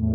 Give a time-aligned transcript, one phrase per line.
[0.00, 0.06] Hey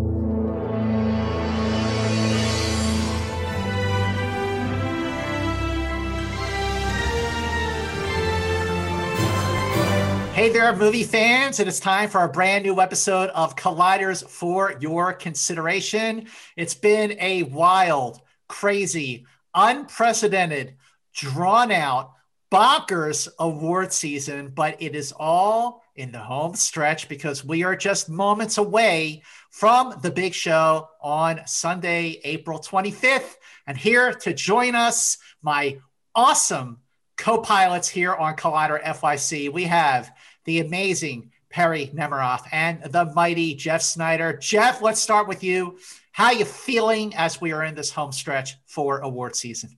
[10.49, 11.59] there, movie fans.
[11.59, 16.29] It is time for a brand new episode of Colliders for your consideration.
[16.57, 20.77] It's been a wild, crazy, unprecedented,
[21.13, 22.13] drawn out,
[22.51, 28.09] bonkers award season, but it is all in the home stretch because we are just
[28.09, 29.21] moments away
[29.55, 33.35] from the big show on Sunday, April 25th.
[33.65, 35.77] And here to join us, my
[36.13, 36.81] awesome
[37.15, 40.11] co pilots here on Collider FYC, we have
[40.43, 44.37] the amazing Perry Nemiroff and the mighty Jeff Sneider.
[44.41, 45.79] Jeff, let's start with you.
[46.11, 49.77] How are you feeling as we are in this home stretch for award season?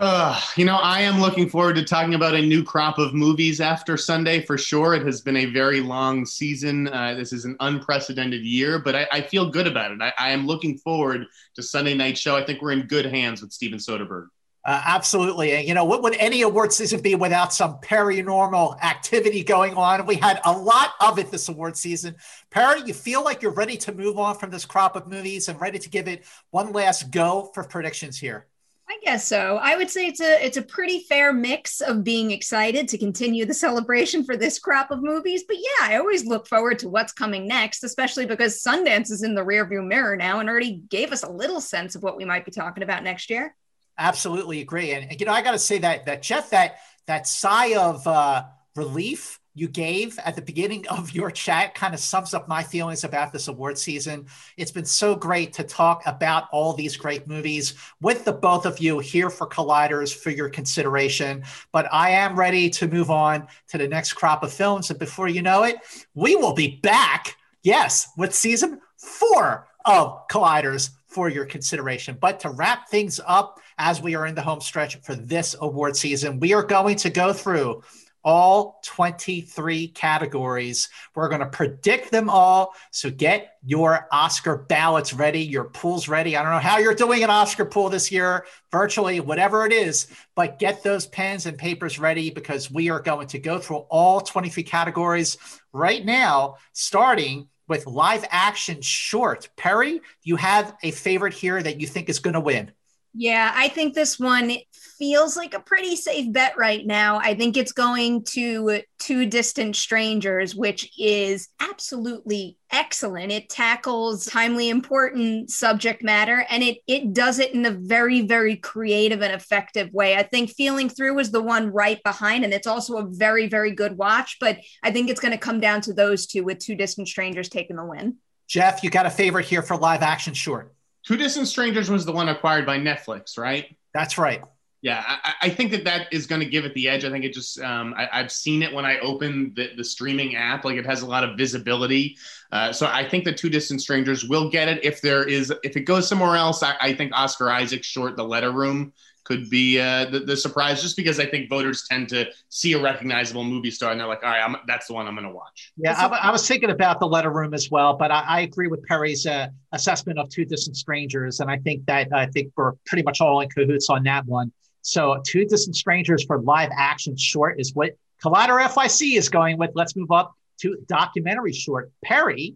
[0.00, 3.60] Uh, you know, I am looking forward to talking about a new crop of movies
[3.60, 4.94] after Sunday for sure.
[4.94, 6.86] It has been a very long season.
[6.86, 10.00] Uh, this is an unprecedented year, but I, I feel good about it.
[10.00, 11.26] I, I, am looking forward
[11.56, 12.36] to Sunday night show.
[12.36, 14.28] I think we're in good hands with Steven Soderbergh.
[14.64, 15.52] Uh, absolutely.
[15.52, 20.06] And, you know, what would any award season be without some paranormal activity going on?
[20.06, 22.16] We had a lot of it this award season.
[22.50, 25.60] Perry, you feel like you're ready to move on from this crop of movies and
[25.60, 28.47] ready to give it one last go for predictions here?
[28.90, 29.58] I guess so.
[29.60, 33.44] I would say it's a it's a pretty fair mix of being excited to continue
[33.44, 37.12] the celebration for this crop of movies, but yeah, I always look forward to what's
[37.12, 41.22] coming next, especially because Sundance is in the rearview mirror now and already gave us
[41.22, 43.54] a little sense of what we might be talking about next year.
[43.98, 44.92] Absolutely agree.
[44.92, 48.44] And you know, I got to say that that Jeff, that that sigh of uh,
[48.74, 53.04] relief you gave at the beginning of your chat kind of sums up my feelings
[53.04, 54.26] about this award season.
[54.56, 58.78] It's been so great to talk about all these great movies with the both of
[58.78, 61.42] you here for Colliders for your consideration.
[61.72, 64.90] But I am ready to move on to the next crop of films.
[64.90, 65.78] And before you know it,
[66.14, 72.16] we will be back, yes, with season four of Colliders for your consideration.
[72.20, 75.96] But to wrap things up, as we are in the home stretch for this award
[75.96, 77.82] season, we are going to go through
[78.24, 80.88] all 23 categories.
[81.14, 82.74] We're going to predict them all.
[82.90, 86.36] So get your Oscar ballots ready, your pools ready.
[86.36, 90.08] I don't know how you're doing an Oscar pool this year, virtually, whatever it is,
[90.34, 94.20] but get those pens and papers ready because we are going to go through all
[94.20, 95.36] 23 categories
[95.72, 99.48] right now, starting with live action short.
[99.56, 102.72] Perry, you have a favorite here that you think is going to win?
[103.14, 104.52] Yeah, I think this one
[104.98, 107.18] feels like a pretty safe bet right now.
[107.18, 113.32] I think it's going to Two Distant Strangers, which is absolutely excellent.
[113.32, 118.56] It tackles timely important subject matter and it it does it in a very very
[118.56, 120.16] creative and effective way.
[120.16, 123.72] I think Feeling Through is the one right behind and it's also a very very
[123.72, 126.74] good watch, but I think it's going to come down to those two with Two
[126.74, 128.16] Distant Strangers taking the win.
[128.48, 130.74] Jeff, you got a favorite here for live action short.
[131.08, 133.74] Two Distant Strangers was the one acquired by Netflix, right?
[133.94, 134.42] That's right.
[134.82, 137.02] Yeah, I, I think that that is going to give it the edge.
[137.06, 140.36] I think it just um, I, have seen it when I open the, the streaming
[140.36, 140.66] app.
[140.66, 142.18] Like it has a lot of visibility.
[142.52, 144.84] Uh, so I think the Two Distant Strangers will get it.
[144.84, 148.24] If there is, if it goes somewhere else, I, I think Oscar Isaac short The
[148.24, 148.92] Letter Room
[149.28, 152.80] could be uh, the, the, surprise, just because I think voters tend to see a
[152.80, 155.34] recognizable movie star and they're like, all right, I'm, that's the one I'm going to
[155.34, 155.70] watch.
[155.76, 158.68] Yeah, I, I, was thinking about the letter room as well, but I, I agree
[158.68, 162.72] with Perry's uh, assessment of Two Distant Strangers, and I think that I think we're
[162.86, 164.50] pretty much all in cahoots on that one.
[164.80, 169.72] So, Two Distant Strangers for live action short is what Collider FYC is going with.
[169.74, 171.92] Let's move up to documentary short.
[172.02, 172.54] Perry,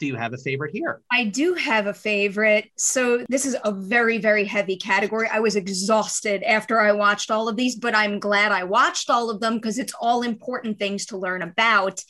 [0.00, 1.02] do you have a favorite here?
[1.12, 2.70] I do have a favorite.
[2.76, 5.28] So this is a very, very heavy category.
[5.30, 9.30] I was exhausted after I watched all of these, but I'm glad I watched all
[9.30, 12.02] of them because it's all important things to learn about.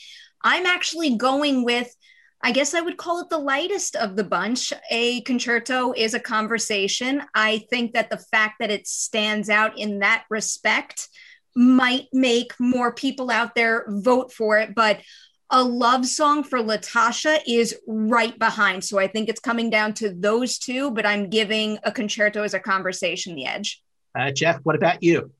[0.42, 1.94] I'm actually going with
[2.42, 4.72] I guess I would call it the lightest of the bunch.
[4.90, 7.22] A concerto is a conversation.
[7.34, 11.08] I think that the fact that it stands out in that respect
[11.54, 14.74] might make more people out there vote for it.
[14.74, 15.02] But
[15.50, 18.84] a love song for Latasha is right behind.
[18.84, 22.54] So I think it's coming down to those two, but I'm giving a concerto as
[22.54, 23.82] a conversation the edge.
[24.18, 25.32] Uh, Jeff, what about you?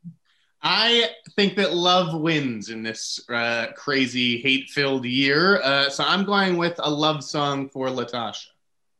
[0.63, 5.61] I think that love wins in this uh, crazy hate-filled year.
[5.63, 8.47] Uh, so I'm going with a love song for Latasha.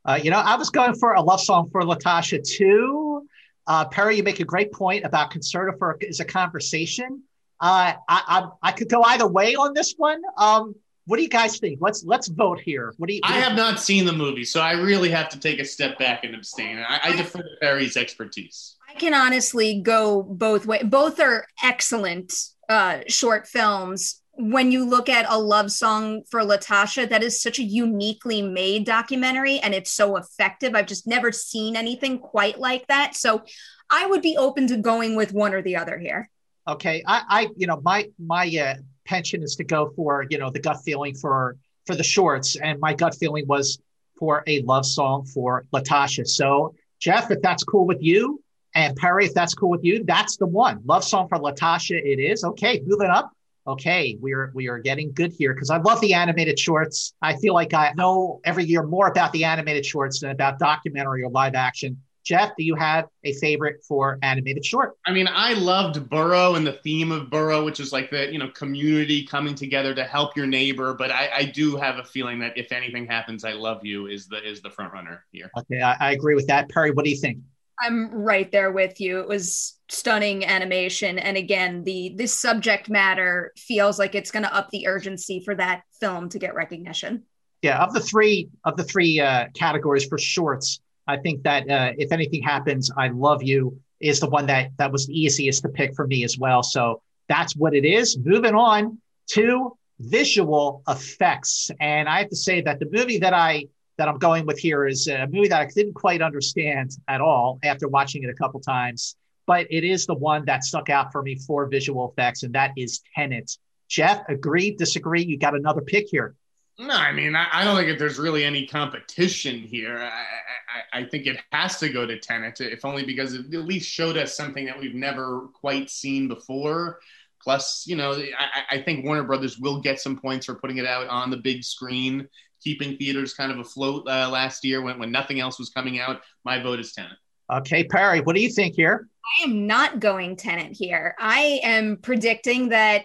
[0.05, 3.27] Uh, you know, I was going for a love song for Latasha too.
[3.67, 7.23] Uh, Perry, you make a great point about concerto for is a conversation.
[7.61, 10.23] Uh, I, I, I could go either way on this one.
[10.39, 10.75] Um,
[11.11, 11.79] what do you guys think?
[11.81, 12.95] Let's let's vote here.
[12.99, 13.21] What do you?
[13.25, 15.99] What I have not seen the movie, so I really have to take a step
[15.99, 16.79] back and abstain.
[16.79, 18.77] I, I defer to Perry's expertise.
[18.89, 20.85] I can honestly go both ways.
[20.85, 22.33] Both are excellent
[22.69, 24.23] uh, short films.
[24.41, 28.87] when you look at a love song for Latasha, that is such a uniquely made
[28.87, 30.75] documentary and it's so effective.
[30.75, 33.17] I've just never seen anything quite like that.
[33.17, 33.43] So
[33.91, 36.31] I would be open to going with one or the other here.
[36.67, 37.03] Okay.
[37.07, 38.75] I, I you know, my, my uh,
[39.11, 42.57] pension is to go for, you know, the gut feeling for, for the shorts.
[42.57, 43.79] And my gut feeling was
[44.19, 46.27] for a love song for Latasha.
[46.27, 48.41] So, Jeff, if that's cool with you,
[48.75, 50.81] and Perry, if that's cool with you, that's the one.
[50.85, 51.99] Love song for Latasha.
[51.99, 52.81] It is okay.
[52.87, 53.33] Moving up.
[53.67, 57.13] Okay, we are we are getting good here because I love the animated shorts.
[57.21, 61.23] I feel like I know every year more about the animated shorts than about documentary
[61.25, 62.01] or live action.
[62.25, 64.97] Jeff, do you have a favorite for animated short?
[65.07, 68.39] I mean, I loved Burrow and the theme of Burrow, which is like the you
[68.39, 70.95] know community coming together to help your neighbor.
[70.95, 74.27] But I, I do have a feeling that if anything happens, I love you is
[74.29, 75.51] the is the front runner here.
[75.59, 76.69] Okay, I, I agree with that.
[76.69, 77.39] Perry, what do you think?
[77.83, 79.21] I'm right there with you.
[79.21, 84.55] It was stunning animation, and again, the this subject matter feels like it's going to
[84.55, 87.25] up the urgency for that film to get recognition.
[87.63, 91.93] Yeah, of the three of the three uh, categories for shorts, I think that uh,
[91.99, 95.69] if anything happens, I love you is the one that that was the easiest to
[95.69, 96.63] pick for me as well.
[96.63, 98.19] So that's what it is.
[98.19, 98.99] Moving on
[99.33, 103.67] to visual effects, and I have to say that the movie that I
[103.99, 107.59] that I'm going with here is a movie that I didn't quite understand at all
[107.63, 109.17] after watching it a couple times,
[109.47, 112.73] but it is the one that stuck out for me for visual effects, and that
[112.77, 113.59] is Tenet.
[113.89, 115.23] Jeff, agree, disagree?
[115.23, 116.35] You got another pick here.
[116.81, 119.99] No, I mean, I, I, don't think that there's really any competition here.
[119.99, 123.65] I, I, I, think it has to go to Tenet, if only because it at
[123.67, 127.01] least showed us something that we've never quite seen before.
[127.43, 130.87] Plus, you know, I, I think Warner Brothers will get some points for putting it
[130.87, 132.27] out on the big screen,
[132.65, 136.23] keeping theaters kind of afloat uh, last year when, when nothing else was coming out.
[136.47, 137.13] My vote is Tenet.
[137.53, 139.07] Okay, Perry, what do you think here?
[139.39, 141.15] I am not going Tenet here.
[141.19, 143.05] I am predicting that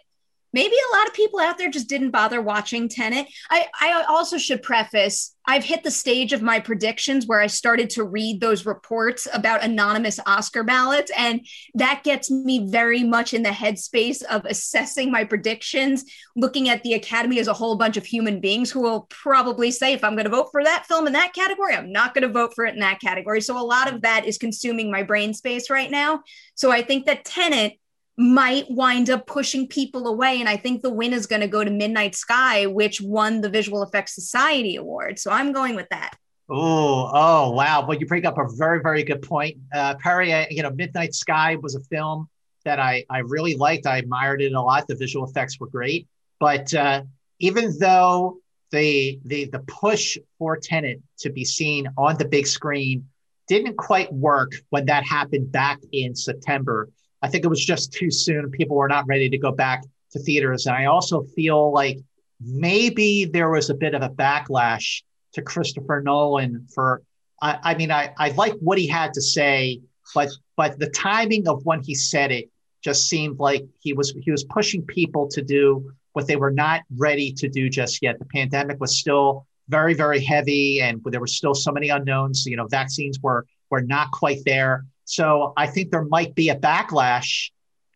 [0.55, 3.27] maybe a lot of people out there just didn't bother watching Tenet.
[3.51, 7.89] I, I also should preface I've hit the stage of my predictions where I started
[7.91, 11.11] to read those reports about anonymous Oscar ballots.
[11.15, 16.05] And that gets me very much in the headspace of assessing my predictions,
[16.35, 19.93] looking at the Academy as a whole bunch of human beings who will probably say,
[19.93, 22.33] if I'm going to vote for that film in that category, I'm not going to
[22.33, 23.41] vote for it in that category.
[23.41, 26.21] So a lot of that is consuming my brain space right now.
[26.55, 27.79] So I think that Tenet
[28.17, 30.39] might wind up pushing people away.
[30.39, 33.49] And I think the win is going to go to Midnight Sky, which won the
[33.49, 35.19] Visual Effects Society Award.
[35.19, 36.15] So I'm going with that.
[36.49, 37.85] Oh, oh, wow.
[37.85, 39.57] Well, you bring up a very, very good point.
[39.73, 42.29] Uh, Perry, you know, Midnight Sky was a film
[42.63, 43.85] that I, I really liked.
[43.87, 44.87] I admired it a lot.
[44.87, 46.07] The visual effects were great.
[46.39, 47.03] But uh,
[47.39, 48.37] even though
[48.71, 53.07] the, the, the push for Tenet to be seen on the big screen
[53.47, 56.89] didn't quite work when that happened back in September,
[57.25, 58.51] I think it was just too soon.
[58.51, 60.67] People were not ready to go back to theaters.
[60.67, 61.97] And I also feel like
[62.39, 65.01] maybe there was a bit of a backlash
[65.33, 67.01] to Christopher Nolan for
[67.41, 69.81] I, I mean I, I like what he had to say,
[70.13, 72.51] but but the timing of when he said it
[72.83, 76.81] just seemed like he was he was pushing people to do what they were not
[76.95, 78.19] ready to do just yet.
[78.19, 82.45] The pandemic was still very, very heavy and there were still so many unknowns.
[82.45, 84.85] You know, vaccines were were not quite there.
[85.05, 87.51] So I think there might be a backlash,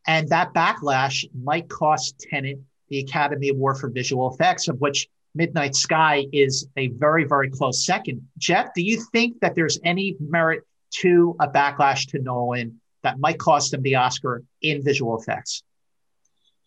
[0.07, 2.59] and that backlash might cost Tenet
[2.89, 7.85] the Academy Award for Visual Effects, of which Midnight Sky is a very, very close
[7.85, 8.27] second.
[8.37, 13.37] Jeff, do you think that there's any merit to a backlash to Nolan that might
[13.37, 15.63] cost him the Oscar in visual effects?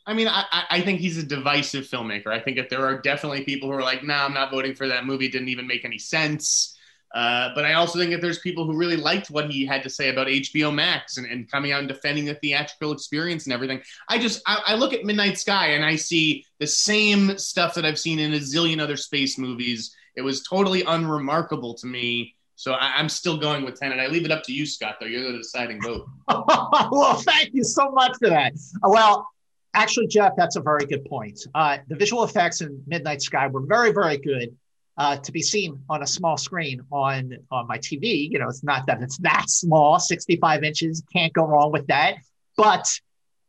[0.07, 2.29] I mean, I, I think he's a divisive filmmaker.
[2.29, 4.75] I think that there are definitely people who are like, "No, nah, I'm not voting
[4.75, 5.27] for that movie.
[5.27, 6.77] It didn't even make any sense."
[7.15, 9.91] Uh, but I also think that there's people who really liked what he had to
[9.91, 13.83] say about HBO Max and, and coming out and defending the theatrical experience and everything.
[14.09, 17.85] I just I, I, look at Midnight Sky and I see the same stuff that
[17.85, 19.95] I've seen in a zillion other space movies.
[20.17, 22.35] It was totally unremarkable to me.
[22.57, 23.99] So I, am still going with Tenet.
[23.99, 24.97] I leave it up to you, Scott.
[24.99, 26.07] Though you're the deciding vote.
[26.29, 28.55] well, thank you so much for that.
[28.83, 29.29] Well,
[29.75, 31.41] actually, Jeff, that's a very good point.
[31.55, 34.57] Uh, the visual effects in Midnight Sky were very, very good
[34.97, 38.31] uh, to be seen on a small screen on on my TV.
[38.31, 42.17] You know, it's not that it's that small, 65 inches, can't go wrong with that.
[42.57, 42.87] But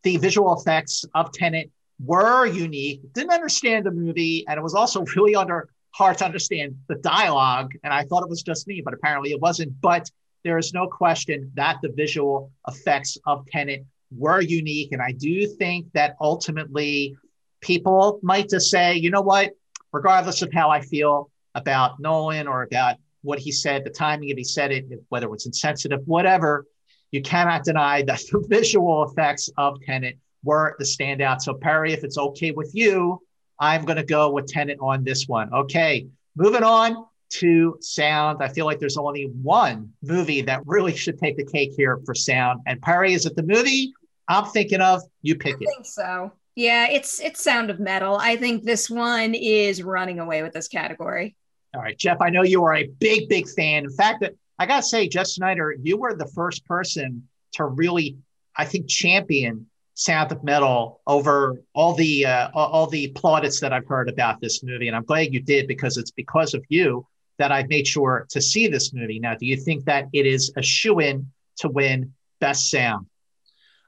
[0.03, 1.69] the visual effects of Tenet
[2.03, 3.01] were unique.
[3.13, 7.73] Didn't understand the movie, and it was also really under hard to understand the dialogue.
[7.83, 9.79] And I thought it was just me, but apparently it wasn't.
[9.79, 10.09] But
[10.43, 13.85] there is no question that the visual effects of Tenet
[14.15, 17.15] were unique, and I do think that ultimately
[17.61, 19.51] people might just say, you know what,
[19.91, 24.37] regardless of how I feel, about Nolan or about what he said, the timing of
[24.37, 26.65] he said it, whether it was insensitive, whatever,
[27.11, 31.41] you cannot deny that the visual effects of Tenet were the standout.
[31.41, 33.21] So, Perry, if it's okay with you,
[33.59, 35.53] I'm going to go with Tenet on this one.
[35.53, 38.43] Okay, moving on to sound.
[38.43, 42.13] I feel like there's only one movie that really should take the cake here for
[42.13, 42.61] sound.
[42.65, 43.93] And Perry, is it the movie
[44.27, 45.01] I'm thinking of?
[45.21, 45.67] You pick I it.
[45.67, 46.31] think so.
[46.55, 48.15] Yeah, it's it's Sound of Metal.
[48.15, 51.35] I think this one is running away with this category.
[51.75, 53.83] All right, Jeff, I know you are a big, big fan.
[53.83, 54.23] In fact,
[54.59, 58.17] I got to say, Jeff Sneider, you were the first person to really,
[58.55, 63.87] I think, champion Sound of Metal over all the uh, all the plaudits that I've
[63.87, 67.05] heard about this movie, and I'm glad you did because it's because of you
[67.37, 69.19] that I've made sure to see this movie.
[69.19, 73.05] Now, do you think that it is a shoe in to win Best Sound?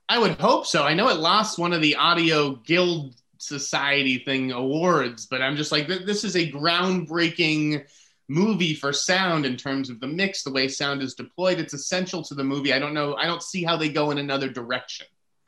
[0.08, 0.84] I would hope so.
[0.84, 5.72] I know it lost one of the Audio Guild Society thing awards, but I'm just
[5.72, 7.86] like, this is a groundbreaking
[8.28, 11.60] movie for sound in terms of the mix, the way sound is deployed.
[11.60, 12.74] It's essential to the movie.
[12.74, 13.16] I don't know.
[13.16, 15.08] I don't see how they go in another direction.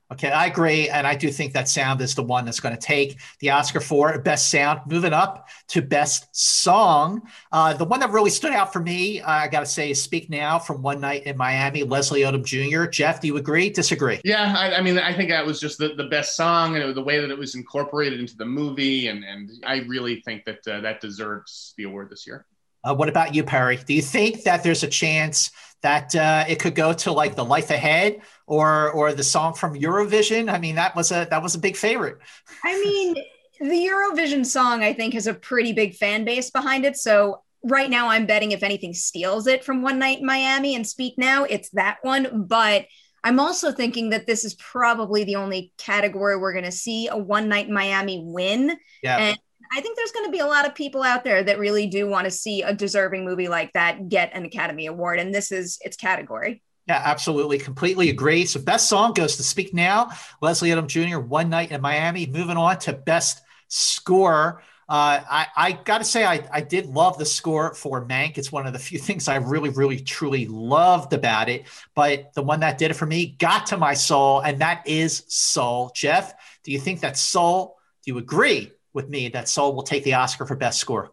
[0.09, 0.87] Okay, I agree.
[0.87, 3.81] And I do think that sound is the one that's going to take the Oscar
[3.81, 4.81] for Best Sound.
[4.87, 7.21] Moving up to Best Song.
[7.51, 10.01] Uh, the one that really stood out for me, uh, I got to say, is
[10.01, 12.89] Speak Now from One Night in Miami, Leslie Odom Jr.
[12.89, 13.69] Jeff, do you agree?
[13.69, 14.21] Disagree?
[14.23, 17.03] Yeah, I, I mean, I think that was just the, the best song and the
[17.03, 19.09] way that it was incorporated into the movie.
[19.09, 22.45] And, and I really think that uh, that deserves the award this year.
[22.87, 23.75] Uh, what about you, Perry?
[23.75, 27.45] Do you think that there's a chance that uh, it could go to like the
[27.45, 30.51] Life Ahead or or the song from Eurovision?
[30.51, 32.17] I mean, that was a that was a big favorite.
[32.63, 33.15] I mean,
[33.59, 36.97] the Eurovision song I think has a pretty big fan base behind it.
[36.97, 40.87] So right now, I'm betting if anything steals it from One Night in Miami and
[40.87, 42.45] Speak Now, it's that one.
[42.47, 42.85] But
[43.23, 47.17] I'm also thinking that this is probably the only category we're going to see a
[47.17, 48.77] One Night in Miami win.
[49.03, 49.17] Yeah.
[49.17, 49.39] And
[49.71, 52.07] I think there's going to be a lot of people out there that really do
[52.07, 55.79] want to see a deserving movie like that get an Academy Award, and this is
[55.81, 56.61] its category.
[56.87, 57.57] Yeah, absolutely.
[57.57, 58.45] Completely agree.
[58.45, 60.09] So, best song goes to Speak Now,
[60.41, 62.25] Leslie Odom Jr., One Night in Miami.
[62.25, 64.63] Moving on to best score.
[64.89, 68.37] Uh, I, I got to say, I, I did love the score for Mank.
[68.37, 71.65] It's one of the few things I really, really, truly loved about it.
[71.93, 75.25] But the one that did it for me got to my soul, and that is
[75.27, 75.91] Soul.
[75.93, 76.33] Jeff,
[76.63, 80.15] do you think that Soul, do you agree with me that Soul will take the
[80.15, 81.11] Oscar for Best Score.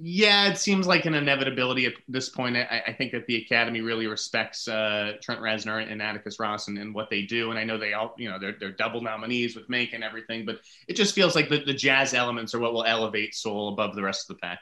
[0.00, 2.56] Yeah, it seems like an inevitability at this point.
[2.56, 6.78] I, I think that the Academy really respects uh, Trent Reznor and Atticus Ross and,
[6.78, 7.50] and, what they do.
[7.50, 10.46] And I know they all, you know, they're, they're double nominees with Mank and everything,
[10.46, 13.96] but it just feels like the, the jazz elements are what will elevate Soul above
[13.96, 14.60] the rest of the pack.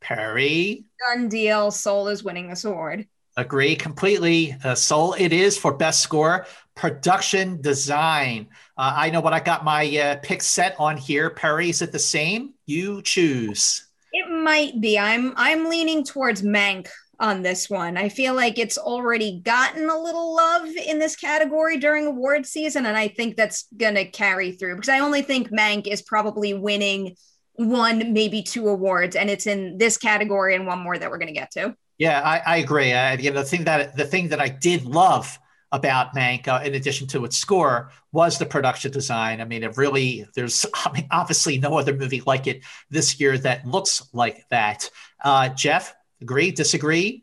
[0.00, 0.86] Perry.
[1.06, 1.70] Done deal.
[1.70, 3.06] Soul is winning this award.
[3.36, 4.56] Agree completely.
[4.64, 6.46] Uh, Soul, it is for best score.
[6.74, 8.48] Production design.
[8.82, 11.30] Uh, I know what I got my uh, pick set on here.
[11.30, 12.54] Perry, is it the same?
[12.66, 13.86] You choose.
[14.12, 14.98] It might be.
[14.98, 16.88] I'm I'm leaning towards Mank
[17.20, 17.96] on this one.
[17.96, 22.86] I feel like it's already gotten a little love in this category during award season,
[22.86, 27.14] and I think that's gonna carry through because I only think Mank is probably winning
[27.54, 31.30] one, maybe two awards, and it's in this category and one more that we're gonna
[31.30, 31.76] get to.
[31.98, 32.90] Yeah, I, I agree.
[32.90, 35.38] Uh, you know, the thing that the thing that I did love
[35.72, 39.40] about Mank, uh, in addition to its score, was the production design.
[39.40, 43.36] I mean, it really there's I mean, obviously no other movie like it this year
[43.38, 44.90] that looks like that.
[45.24, 46.50] Uh, Jeff, agree?
[46.50, 47.21] Disagree?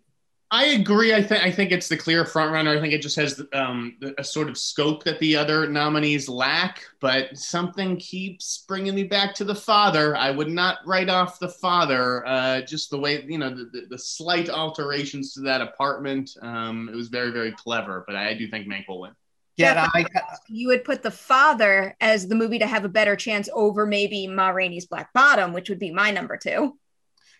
[0.52, 1.14] I agree.
[1.14, 2.76] I think I think it's the clear front runner.
[2.76, 6.86] I think it just has um, a sort of scope that the other nominees lack.
[7.00, 10.16] But something keeps bringing me back to the father.
[10.16, 12.26] I would not write off the father.
[12.26, 16.32] Uh, just the way you know the, the, the slight alterations to that apartment.
[16.42, 18.04] Um, it was very very clever.
[18.08, 19.12] But I do think Mank will win.
[19.56, 20.06] Yeah, I,
[20.48, 24.26] you would put the father as the movie to have a better chance over maybe
[24.26, 26.78] Ma Rainey's Black Bottom, which would be my number two.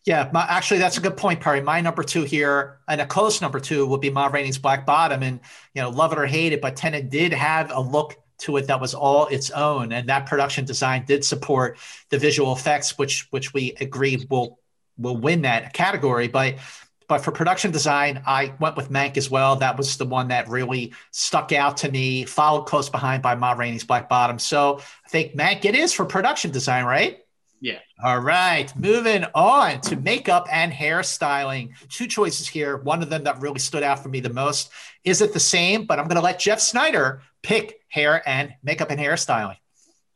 [0.06, 1.62] Yeah, my, actually, that's a good point, Perry.
[1.62, 5.24] My number two here, and a close number two, would be Ma Rainey's Black Bottom,
[5.24, 5.40] and
[5.74, 8.68] you know, love it or hate it, but Tenet did have a look to it
[8.68, 11.78] that was all its own, and that production design did support
[12.10, 14.60] the visual effects, which which we agree will
[14.98, 16.28] will win that category.
[16.28, 16.56] But
[17.10, 19.58] but for production design, I went with Mank as well.
[19.58, 23.54] That was the one that really stuck out to me, followed close behind by Ma
[23.54, 24.40] Rainey's Black Bottom.
[24.40, 27.20] So I think Mank it is for production design, right?
[27.62, 27.80] Yeah.
[28.04, 28.74] All right.
[28.76, 31.72] Moving on to makeup and hairstyling.
[31.90, 32.78] Two choices here.
[32.78, 34.72] One of them that really stood out for me the most.
[35.04, 35.86] Is it the same?
[35.86, 39.58] But I'm going to let Jeff Sneider pick hair and makeup and hairstyling.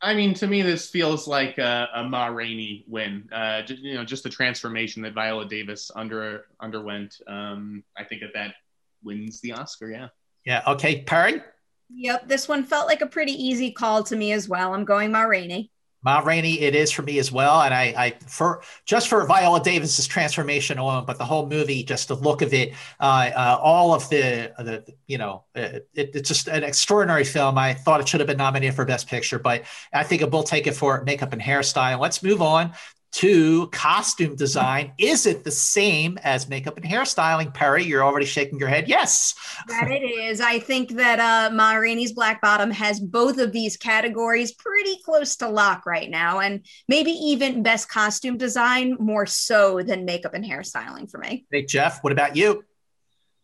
[0.02, 3.30] I mean, to me, this feels like a, a Ma Rainey win.
[3.32, 7.16] Uh, just, you know, just the transformation that Viola Davis under underwent.
[7.28, 8.56] Um, I think that that
[9.04, 9.90] wins the Oscar.
[9.90, 10.08] Yeah.
[10.46, 10.62] Yeah.
[10.68, 11.42] Okay, Perry.
[11.90, 12.28] Yep.
[12.28, 14.74] This one felt like a pretty easy call to me as well.
[14.74, 15.72] I'm going Ma Rainey.
[16.04, 17.62] Ma Rainey, it is for me as well.
[17.62, 22.08] And I, I for just for Viola Davis's transformation alone, but the whole movie, just
[22.08, 26.48] the look of it, uh, uh, all of the, the you know, it, it's just
[26.48, 27.58] an extraordinary film.
[27.58, 30.44] I thought it should have been nominated for Best Picture, but I think it will
[30.44, 32.00] take it for makeup and hairstyle.
[32.00, 32.74] Let's move on
[33.14, 34.92] to costume design.
[34.98, 37.54] Is it the same as makeup and hairstyling?
[37.54, 38.88] Perry, you're already shaking your head.
[38.88, 39.36] Yes.
[39.68, 40.42] That it is.
[40.42, 45.36] I think that uh, Ma Rainey's Black Bottom has both of these categories pretty close
[45.38, 50.44] to lock right now, and maybe even best costume design more so than makeup and
[50.44, 51.46] hairstyling for me.
[51.52, 52.64] Hey, Jeff, what about you?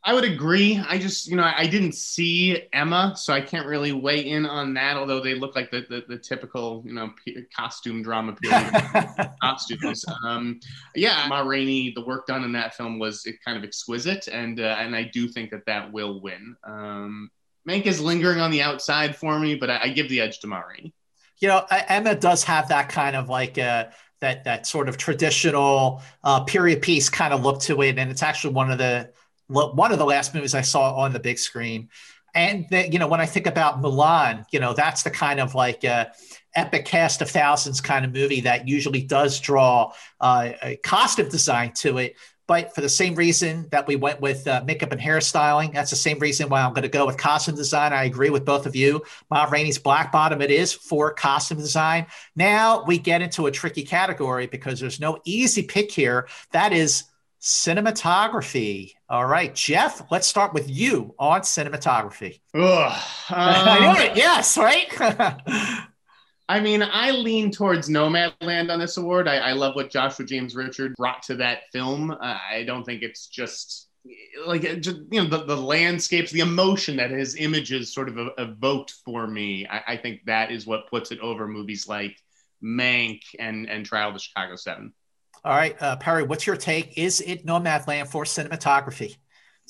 [0.02, 0.82] I would agree.
[0.88, 4.74] I just, you know, I didn't see Emma, so I can't really weigh in on
[4.76, 4.96] that.
[4.96, 8.72] Although they look like the the, the typical, you know, p- costume drama period
[9.42, 10.06] costumes.
[10.24, 10.62] Um,
[10.96, 14.78] yeah, Ma Rainey, the work done in that film was kind of exquisite, and uh,
[14.80, 16.56] and I do think that that will win.
[16.64, 17.30] Um,
[17.68, 20.48] Mank is lingering on the outside for me, but I, I give the edge to
[20.48, 20.94] Ma Rainey.
[21.40, 23.58] You know, Emma does have that kind of like.
[23.58, 23.88] Uh,
[24.22, 28.22] that that sort of traditional uh, period piece kind of look to it, and it's
[28.22, 29.10] actually one of the
[29.50, 31.90] one of the last movies I saw on the big screen.
[32.36, 35.56] And the, you know, when I think about Mulan, you know, that's the kind of
[35.56, 36.06] like uh,
[36.56, 39.92] epic cast of thousands kind of movie that usually does draw
[40.22, 42.16] uh, a costume design to it.
[42.46, 45.96] But for the same reason that we went with uh, makeup and hairstyling, that's the
[45.96, 47.94] same reason why I'm going to go with costume design.
[47.94, 49.04] I agree with both of you.
[49.30, 52.08] Ma Rainey's Black Bottom, it is for costume design.
[52.36, 56.28] Now we get into a tricky category because there's no easy pick here.
[56.52, 57.04] That is
[57.42, 58.94] cinematography.
[59.10, 62.42] All right, Jeff, let's start with you on cinematography.
[62.54, 64.18] Ugh, um, I knew it.
[64.18, 64.88] Yes, right.
[66.50, 69.28] I mean, I lean towards Nomadland on this award.
[69.28, 72.10] I, I, love what Joshua James Richard brought to that film.
[72.10, 73.88] Uh, I don't think it's just
[74.48, 78.96] like just, you know the, the landscapes, the emotion that his images sort of evoked
[79.06, 79.68] for me.
[79.68, 82.18] I, I think that is what puts it over movies like
[82.64, 84.94] Mank and and Trial of the Chicago Seven.
[85.46, 86.98] All right, uh, Perry, what's your take?
[86.98, 89.16] Is it Nomadland for cinematography?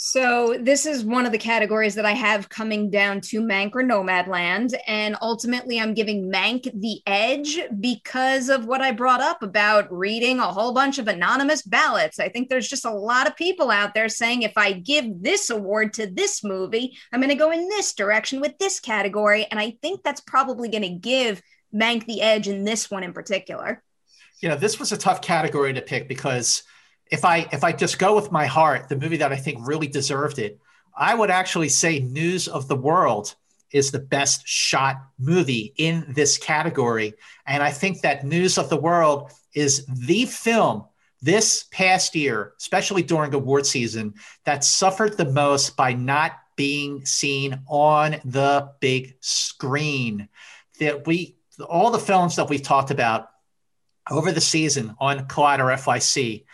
[0.02, 3.84] So this is one of the categories that I have coming down to Mank or
[3.84, 9.92] Nomadland, and ultimately I'm giving Mank the edge because of what I brought up about
[9.92, 12.18] reading a whole bunch of anonymous ballots.
[12.18, 15.50] I think there's just a lot of people out there saying if I give this
[15.50, 19.60] award to this movie, I'm going to go in this direction with this category, and
[19.60, 21.42] I think that's probably going to give
[21.76, 23.84] Mank the edge in this one in particular
[24.40, 26.64] you know, this was a tough category to pick because
[27.12, 29.88] if I if I just go with my heart, the movie that I think really
[29.88, 30.60] deserved it,
[30.96, 33.36] I would actually say News of the World
[33.72, 37.14] is the best shot movie in this category.
[37.46, 40.86] And I think that News of the World is the film
[41.22, 44.14] this past year, especially during award season,
[44.46, 50.30] that suffered the most by not being seen on the big screen.
[50.80, 53.30] That we all the films that we've talked about
[54.10, 56.46] over the season on Collider FYC.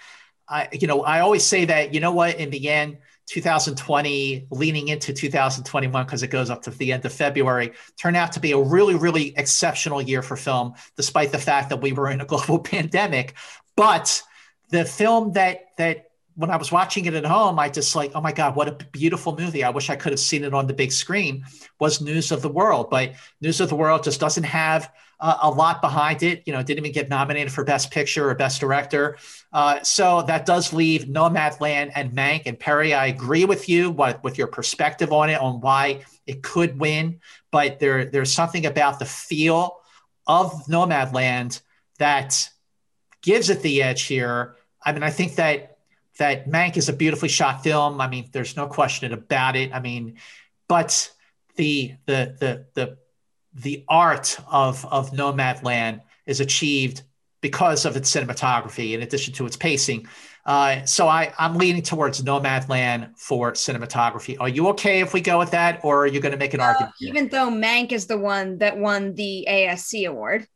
[0.47, 4.89] I, you know, I always say that, you know what, in the end, 2020 leaning
[4.89, 8.51] into 2021 because it goes up to the end of February turned out to be
[8.51, 12.25] a really really exceptional year for film despite the fact that we were in a
[12.33, 13.33] global pandemic.
[13.75, 14.21] But
[14.69, 18.21] the film that that when I was watching it at home I just like oh
[18.21, 19.63] my god what a beautiful movie.
[19.63, 21.45] I wish I could have seen it on the big screen
[21.79, 22.91] was News of the World.
[22.91, 26.43] But News of the World just doesn't have uh, a lot behind it.
[26.45, 29.17] You know, didn't even get nominated for Best Picture or Best Director.
[29.53, 32.43] Uh, so that does leave Nomadland and Mank.
[32.45, 36.43] And Perry, I agree with you what, with your perspective on it, on why it
[36.43, 37.19] could win.
[37.51, 39.77] But there, there's something about the feel
[40.27, 41.61] of Nomadland
[41.99, 42.49] that
[43.21, 44.55] gives it the edge here.
[44.83, 45.77] I mean, I think that
[46.17, 47.99] that Mank is a beautifully shot film.
[47.99, 49.73] I mean, there's no question about it.
[49.73, 50.17] I mean,
[50.67, 51.11] but
[51.55, 52.97] the the the the
[53.55, 57.03] the art of of Nomadland is achieved
[57.41, 60.07] because of its cinematography, in addition to its pacing.
[60.45, 64.37] Uh, so I, I'm leaning towards Nomadland for cinematography.
[64.39, 66.59] Are you okay if we go with that, or are you going to make an
[66.59, 66.93] well, argument?
[66.99, 67.09] Here?
[67.09, 70.47] Even though Mank is the one that won the ASC award.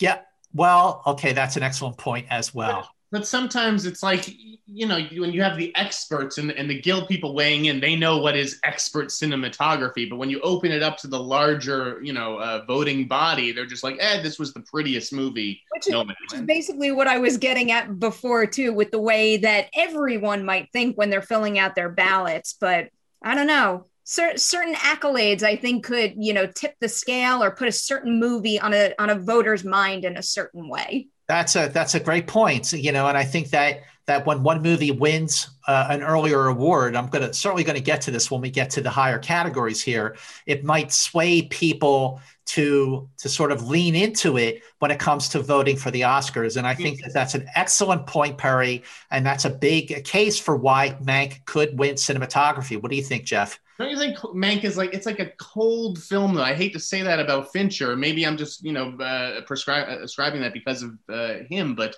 [0.00, 0.20] Yeah.
[0.52, 4.28] Well, okay, that's an excellent point as well but sometimes it's like
[4.66, 7.96] you know when you have the experts and, and the guild people weighing in they
[7.96, 12.12] know what is expert cinematography but when you open it up to the larger you
[12.12, 15.94] know uh, voting body they're just like eh this was the prettiest movie which is,
[15.94, 20.44] which is basically what i was getting at before too with the way that everyone
[20.44, 22.90] might think when they're filling out their ballots but
[23.24, 23.86] i don't know.
[24.04, 28.20] Cer- certain accolades i think could you know tip the scale or put a certain
[28.20, 32.00] movie on a on a voter's mind in a certain way that's a that's a
[32.00, 32.72] great point.
[32.72, 36.94] You know, and I think that that when one movie wins uh, an earlier award,
[36.94, 39.82] I'm to certainly going to get to this when we get to the higher categories
[39.82, 40.16] here.
[40.46, 45.40] It might sway people to to sort of lean into it when it comes to
[45.40, 49.44] voting for the Oscars, and I think that that's an excellent point, Perry, and that's
[49.44, 52.80] a big case for why Mank could win cinematography.
[52.80, 53.58] What do you think, Jeff?
[53.78, 56.42] Don't you think Mank is like it's like a cold film though?
[56.42, 57.96] I hate to say that about Fincher.
[57.96, 61.96] Maybe I'm just you know uh, prescri- ascribing that because of uh, him, but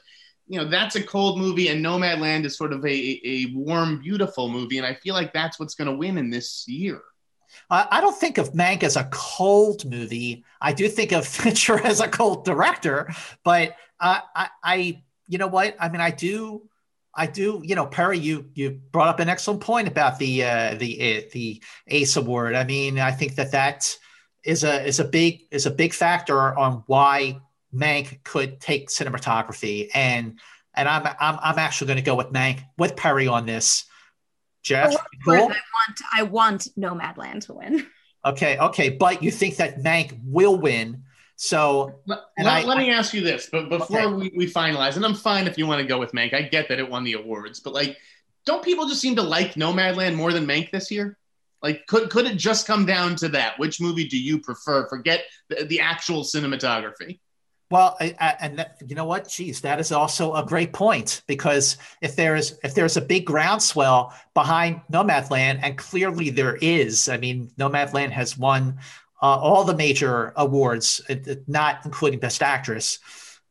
[0.49, 4.49] you know that's a cold movie and nomadland is sort of a, a warm beautiful
[4.49, 7.03] movie and i feel like that's what's going to win in this year
[7.71, 10.45] I don't think of Mank as a cold movie.
[10.61, 13.11] I do think of Fincher as a cold director,
[13.43, 15.77] but uh, I, I, you know what?
[15.81, 16.63] I mean, I do,
[17.19, 17.61] I do.
[17.65, 21.23] You know, Perry, you you brought up an excellent point about the uh, the uh,
[21.33, 22.55] the Ace Award.
[22.55, 23.99] I mean, I think that that
[24.45, 27.41] is a is a big is a big factor on why
[27.75, 30.39] Mank could take cinematography, and
[30.75, 33.85] and I'm I'm, I'm actually going to go with Mank with Perry on this.
[34.63, 35.35] Jeff, cool?
[35.35, 37.87] I want I want Nomadland to win.
[38.25, 41.03] Okay, okay, but you think that Mank will win?
[41.41, 44.13] So let, I, let me ask you this, but before okay.
[44.13, 46.35] we, we finalize, and I'm fine if you want to go with Mank.
[46.35, 47.97] I get that it won the awards, but like,
[48.45, 51.17] don't people just seem to like Nomadland more than Mank this year?
[51.63, 53.57] Like, could could it just come down to that?
[53.57, 54.89] Which movie do you prefer?
[54.89, 57.21] Forget the, the actual cinematography.
[57.71, 59.29] Well, I, I, and that, you know what?
[59.29, 63.27] Geez, that is also a great point because if there is if there's a big
[63.27, 68.79] groundswell behind Nomadland, and clearly there is, I mean, Nomadland has won
[69.21, 71.01] uh, all the major awards,
[71.47, 72.99] not including Best Actress,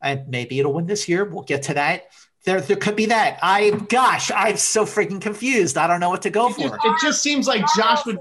[0.01, 1.25] and maybe it'll win this year.
[1.25, 2.05] We'll get to that.
[2.45, 3.39] There, there could be that.
[3.41, 5.77] I, gosh, I'm so freaking confused.
[5.77, 6.69] I don't know what to go it for.
[6.69, 8.17] Just, it just seems like Josh would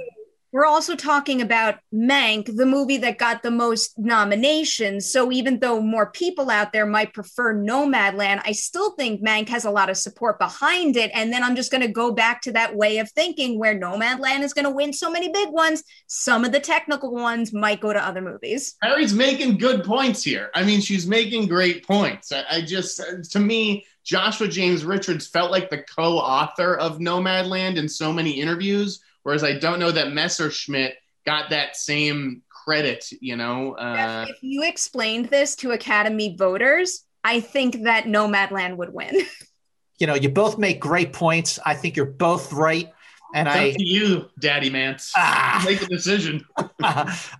[0.52, 5.10] we're also talking about Mank, the movie that got the most nominations.
[5.10, 9.64] So even though more people out there might prefer Nomadland, I still think Mank has
[9.64, 11.10] a lot of support behind it.
[11.14, 14.42] And then I'm just going to go back to that way of thinking where Nomadland
[14.42, 15.82] is going to win so many big ones.
[16.06, 18.76] Some of the technical ones might go to other movies.
[18.82, 20.50] Harry's making good points here.
[20.54, 22.32] I mean, she's making great points.
[22.32, 27.76] I, I just, to me, Joshua James Richards felt like the co author of Nomadland
[27.76, 33.34] in so many interviews Whereas I don't know that Messerschmidt got that same credit, you
[33.34, 33.72] know.
[33.72, 39.22] Uh, if you explained this to Academy voters, I think that Nomadland would win.
[39.98, 41.58] You know, you both make great points.
[41.64, 42.92] I think you're both right.
[43.34, 45.10] And it's I to you, Daddy Mance.
[45.16, 46.44] Ah, make a decision.
[46.58, 46.66] all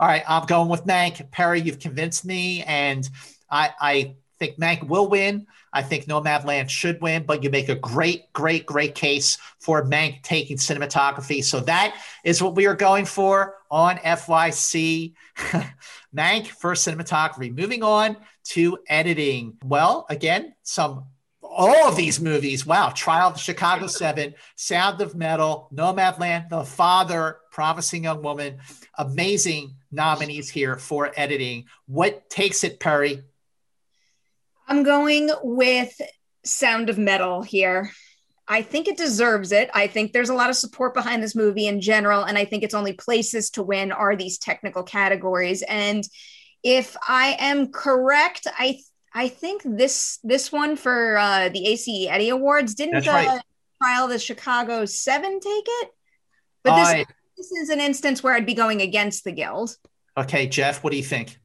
[0.00, 1.30] right, I'm going with Mank.
[1.30, 3.06] Perry, you've convinced me, and
[3.50, 5.46] I, I think Mank will win.
[5.72, 10.22] I think Nomadland should win, but you make a great, great, great case for Mank
[10.22, 11.44] taking cinematography.
[11.44, 15.14] So that is what we are going for on FYC.
[16.16, 17.54] Mank for cinematography.
[17.54, 19.58] Moving on to editing.
[19.64, 21.06] Well, again, some
[21.56, 22.66] all of these movies.
[22.66, 22.90] Wow.
[22.90, 28.58] Trial of the Chicago Seven, Sound of Metal, Nomadland, The Father, Promising Young Woman.
[28.98, 31.64] Amazing nominees here for editing.
[31.86, 33.22] What takes it, Perry,
[34.66, 36.00] I'm going with
[36.44, 37.90] Sound of Metal here.
[38.48, 39.70] I think it deserves it.
[39.74, 42.62] I think there's a lot of support behind this movie in general, and I think
[42.62, 45.62] its only places to win are these technical categories.
[45.62, 46.04] And
[46.62, 48.80] if I am correct, I
[49.12, 53.28] I think this this one for uh, the ACE Eddie Awards didn't right.
[53.28, 53.40] uh,
[53.82, 55.90] trial the Chicago Seven take it,
[56.62, 59.76] but this, this is an instance where I'd be going against the guild.
[60.16, 61.38] Okay, Jeff, what do you think?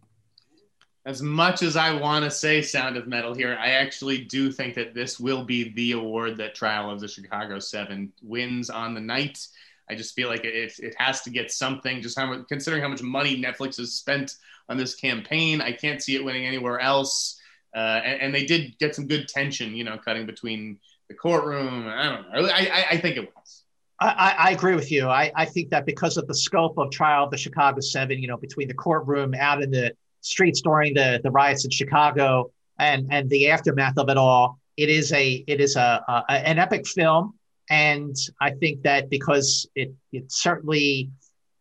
[1.05, 4.75] As much as I want to say Sound of Metal here, I actually do think
[4.75, 9.01] that this will be the award that Trial of the Chicago Seven wins on the
[9.01, 9.47] night.
[9.89, 12.01] I just feel like it, it has to get something.
[12.01, 14.35] Just how considering how much money Netflix has spent
[14.69, 17.39] on this campaign, I can't see it winning anywhere else.
[17.75, 21.87] Uh, and, and, they did get some good tension, you know, cutting between the courtroom.
[21.87, 22.49] I don't know.
[22.49, 23.63] I, I, I think it was.
[24.01, 25.07] I, I, agree with you.
[25.07, 28.27] I, I think that because of the scope of trial of the Chicago Seven, you
[28.27, 33.07] know, between the courtroom out in the streets during the, the riots in Chicago and,
[33.12, 34.60] and the aftermath of it all.
[34.77, 37.34] It is a it is a, a an epic film,
[37.69, 41.12] and I think that because it it certainly,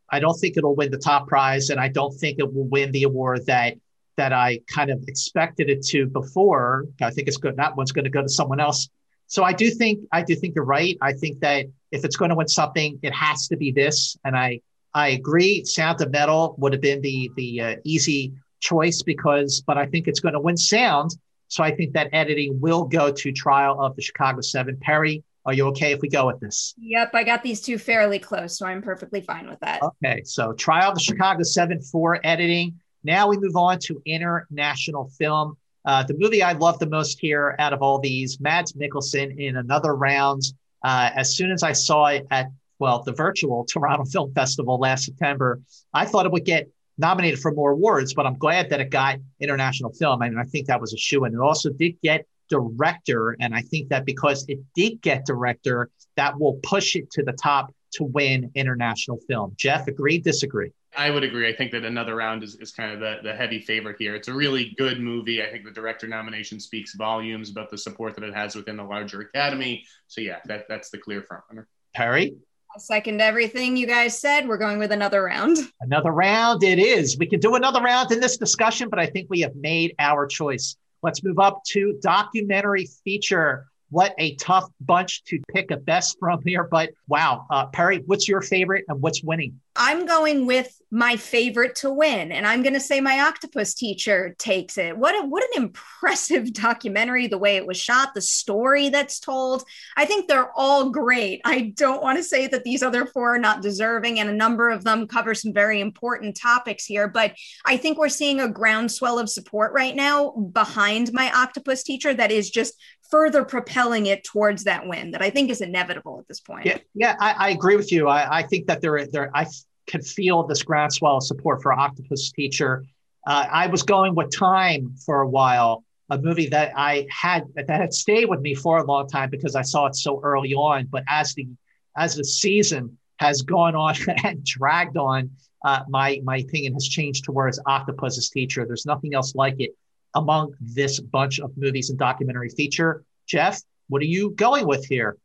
[0.09, 2.93] I don't think it'll win the top prize, and I don't think it will win
[2.93, 3.75] the award that
[4.17, 6.87] that I kind of expected it to before.
[7.01, 7.57] I think it's good.
[7.57, 8.89] That one's going to go to someone else.
[9.27, 10.97] So I do think I do think you're right.
[11.01, 14.17] I think that if it's going to win something, it has to be this.
[14.25, 14.61] And I
[14.95, 15.65] I agree.
[15.65, 20.07] Sound of Metal would have been the the uh, easy choice because, but I think
[20.07, 21.17] it's going to win sound.
[21.49, 24.77] So I think that editing will go to trial of the Chicago Seven.
[24.81, 26.75] Perry, are you okay if we go with this?
[26.79, 29.83] Yep, I got these two fairly close, so I'm perfectly fine with that.
[29.83, 32.79] Okay, so trial of the Chicago Seven for editing.
[33.03, 35.57] Now we move on to international film.
[35.85, 39.57] Uh, the movie I love the most here out of all these, Mads Mikkelsen in
[39.57, 40.43] another round.
[40.85, 42.49] Uh, as soon as I saw it at
[42.81, 45.61] well, the virtual Toronto Film Festival last September,
[45.93, 46.69] I thought it would get
[47.01, 50.23] nominated for more awards, but I'm glad that it got international film.
[50.23, 51.35] I and mean, I think that was a shoe in.
[51.35, 53.37] It also did get director.
[53.41, 57.33] And I think that because it did get director, that will push it to the
[57.33, 59.55] top to win international film.
[59.57, 60.73] Jeff, agree, disagree?
[60.97, 61.49] I would agree.
[61.49, 64.17] I think that another round is, is kind of the, the heavy favorite here.
[64.17, 65.43] It's a really good movie.
[65.43, 68.83] I think the director nomination speaks volumes about the support that it has within the
[68.85, 69.85] larger academy.
[70.09, 71.67] So yeah, that, that's the clear frontrunner.
[71.95, 72.35] Perry?
[72.75, 74.47] I second everything you guys said.
[74.47, 75.59] We're going with another round.
[75.81, 77.19] Another round it is.
[77.19, 80.27] We can do another round in this discussion, but I think we have made our
[80.27, 80.77] choice.
[81.03, 86.41] Let's move up to documentary feature what a tough bunch to pick a best from
[86.45, 86.65] here.
[86.71, 89.61] But wow, uh, Perry, what's your favorite and what's winning?
[89.77, 94.35] I'm going with my favorite to win, and I'm going to say my octopus teacher
[94.39, 94.97] takes it.
[94.97, 97.29] What a, what an impressive documentary!
[97.29, 99.65] The way it was shot, the story that's told.
[99.97, 101.41] I think they're all great.
[101.45, 104.71] I don't want to say that these other four are not deserving, and a number
[104.71, 107.07] of them cover some very important topics here.
[107.07, 112.13] But I think we're seeing a groundswell of support right now behind my octopus teacher
[112.15, 112.75] that is just
[113.11, 116.67] further propelling it towards that win that I think is inevitable at this point.
[116.67, 118.09] Yeah, yeah, I, I agree with you.
[118.09, 119.47] I, I think that there, there, I
[119.91, 122.85] can feel this groundswell support for Octopus Teacher.
[123.27, 127.69] Uh, I was going with Time for a while, a movie that I had that
[127.69, 130.87] had stayed with me for a long time because I saw it so early on.
[130.87, 131.49] But as the
[131.97, 135.31] as the season has gone on and dragged on,
[135.65, 138.65] uh, my my opinion has changed towards Octopus's Teacher.
[138.65, 139.73] There's nothing else like it
[140.15, 143.05] among this bunch of movies and documentary feature.
[143.27, 145.17] Jeff, what are you going with here?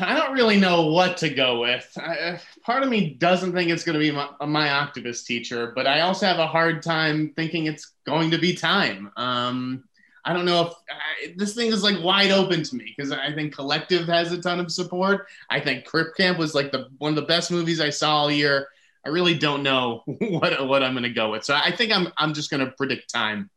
[0.00, 1.90] I don't really know what to go with.
[1.96, 5.86] I, part of me doesn't think it's going to be my, my, octopus teacher, but
[5.86, 9.10] I also have a hard time thinking it's going to be time.
[9.16, 9.84] Um,
[10.24, 13.32] I don't know if I, this thing is like wide open to me because I
[13.32, 15.26] think Collective has a ton of support.
[15.50, 18.30] I think Crip Camp was like the one of the best movies I saw all
[18.30, 18.68] year.
[19.04, 22.08] I really don't know what what I'm going to go with, so I think I'm
[22.16, 23.50] I'm just going to predict time.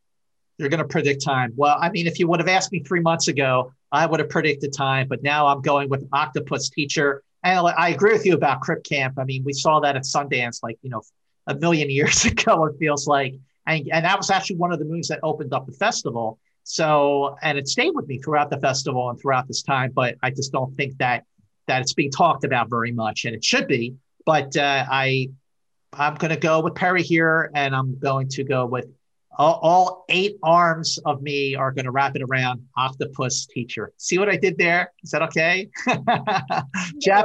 [0.58, 1.52] You're going to predict time.
[1.56, 4.30] Well, I mean, if you would have asked me three months ago, I would have
[4.30, 7.22] predicted time, but now I'm going with Octopus Teacher.
[7.44, 9.18] And I agree with you about Crip Camp.
[9.18, 11.02] I mean, we saw that at Sundance like, you know,
[11.46, 13.34] a million years ago, it feels like.
[13.66, 16.38] And, and that was actually one of the movies that opened up the festival.
[16.64, 20.30] So, and it stayed with me throughout the festival and throughout this time, but I
[20.30, 21.24] just don't think that
[21.68, 23.94] that it's being talked about very much, and it should be.
[24.26, 25.28] But uh, I,
[25.92, 28.86] I'm going to go with Perry here, and I'm going to go with
[29.38, 33.92] all, all eight arms of me are going to wrap it around octopus teacher.
[33.96, 34.92] See what I did there?
[35.02, 35.70] Is that okay?
[37.00, 37.24] Jeff,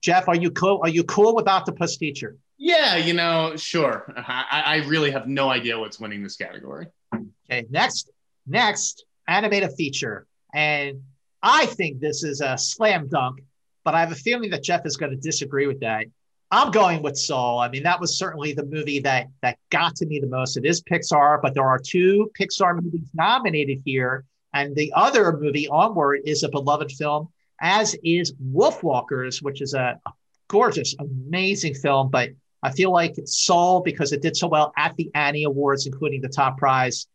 [0.00, 0.80] Jeff, are you cool?
[0.82, 2.36] Are you cool with octopus teacher?
[2.58, 4.12] Yeah, you know, sure.
[4.16, 6.86] I, I really have no idea what's winning this category.
[7.14, 8.10] Okay, next,
[8.46, 11.02] next animated feature, and
[11.42, 13.40] I think this is a slam dunk,
[13.84, 16.06] but I have a feeling that Jeff is going to disagree with that.
[16.50, 17.58] I'm going with Soul.
[17.58, 20.56] I mean, that was certainly the movie that that got to me the most.
[20.56, 25.68] It is Pixar, but there are two Pixar movies nominated here, and the other movie,
[25.68, 27.28] Onward, is a beloved film,
[27.60, 30.00] as is Wolfwalkers, which is a,
[30.48, 32.10] gorgeous, amazing film.
[32.10, 32.30] But
[32.62, 36.20] I feel like it's Soul because it did so well at the Annie Awards, including
[36.20, 37.06] the top prize,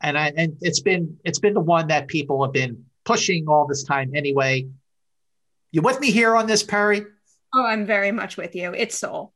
[0.00, 3.66] and I, and it's been it's been the one that people have been pushing all
[3.66, 4.66] this time anyway.
[5.70, 7.06] You with me here on this, Perry?
[7.54, 8.72] Oh, I'm very much with you.
[8.72, 9.34] It's Soul.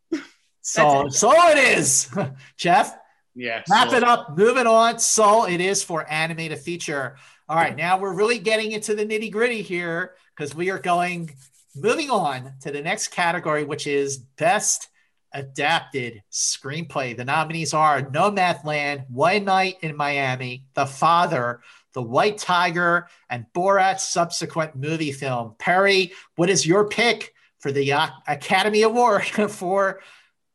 [0.63, 1.11] Soul.
[1.11, 2.11] Soul it is.
[2.57, 2.97] Jeff?
[3.35, 3.63] Yeah.
[3.71, 3.97] Wrap soul.
[3.99, 4.37] it up.
[4.37, 4.99] Moving on.
[4.99, 7.17] Soul it is for animated feature.
[7.49, 7.77] All right.
[7.77, 11.31] Now we're really getting into the nitty gritty here because we are going
[11.77, 14.89] moving on to the next category, which is best
[15.33, 17.17] adapted screenplay.
[17.17, 21.61] The nominees are Nomadland, One Night in Miami, The Father,
[21.93, 25.55] The White Tiger, and Borat's subsequent movie film.
[25.59, 27.35] Perry, what is your pick
[27.67, 29.99] for the uh, Academy Award for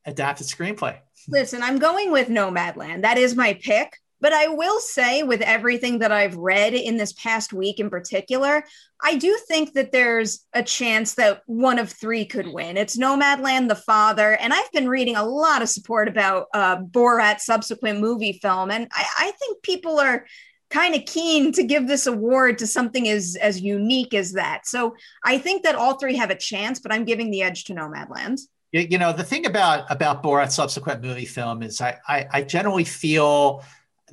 [0.06, 0.98] adapted screenplay.
[1.28, 3.02] Listen, I'm going with Nomadland.
[3.02, 3.98] That is my pick.
[4.22, 8.64] But I will say, with everything that I've read in this past week in particular,
[9.04, 12.78] I do think that there's a chance that one of three could win.
[12.78, 17.46] It's Nomadland, The Father, and I've been reading a lot of support about uh, Borat's
[17.46, 20.26] subsequent movie film, and I, I think people are
[20.72, 24.66] kind of keen to give this award to something as as unique as that.
[24.66, 27.74] So I think that all three have a chance, but I'm giving the edge to
[27.74, 28.40] Nomadland.
[28.72, 32.86] You know, the thing about about Borat's subsequent movie film is I, I, I generally
[32.86, 33.64] feel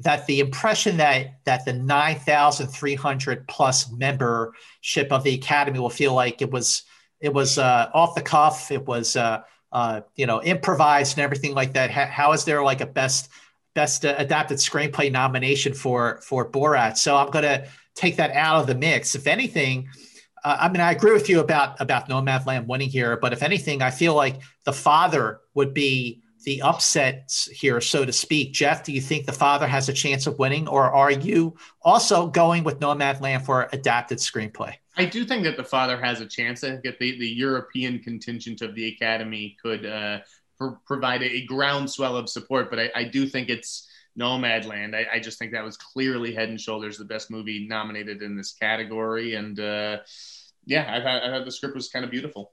[0.00, 6.42] that the impression that that the 9,300 plus membership of the Academy will feel like
[6.42, 6.82] it was
[7.20, 11.54] it was uh, off the cuff, it was uh, uh, you know improvised and everything
[11.54, 11.90] like that.
[11.90, 13.28] how is there like a best
[13.78, 16.98] best uh, adapted screenplay nomination for for Borat.
[16.98, 19.14] So I'm going to take that out of the mix.
[19.14, 19.88] If anything,
[20.44, 23.80] uh, I mean, I agree with you about about Nomadland winning here, but if anything,
[23.80, 28.52] I feel like the father would be the upset here, so to speak.
[28.52, 32.26] Jeff, do you think the father has a chance of winning, or are you also
[32.26, 34.74] going with Nomadland for adapted screenplay?
[34.96, 36.64] I do think that the father has a chance.
[36.64, 40.18] I think that the, the European contingent of the Academy could uh,
[40.86, 44.94] provide a groundswell of support, but I, I do think it's Nomadland.
[44.94, 48.36] I, I, just think that was clearly head and shoulders the best movie nominated in
[48.36, 49.98] this category, and uh,
[50.66, 52.52] yeah, I thought, I thought the script was kind of beautiful.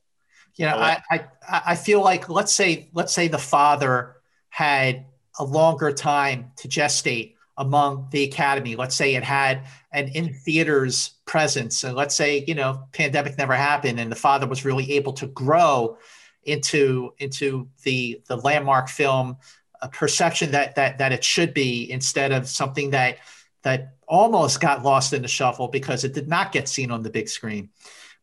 [0.56, 1.28] Yeah, I, I
[1.68, 4.16] I feel like let's say let's say the father
[4.50, 5.06] had
[5.38, 8.76] a longer time to gestate among the academy.
[8.76, 13.54] Let's say it had an in theaters presence, and let's say you know pandemic never
[13.54, 15.98] happened, and the father was really able to grow
[16.46, 19.38] into into the the landmark film
[19.82, 23.18] a perception that that that it should be instead of something that
[23.64, 27.10] that almost got lost in the shuffle because it did not get seen on the
[27.10, 27.70] big screen.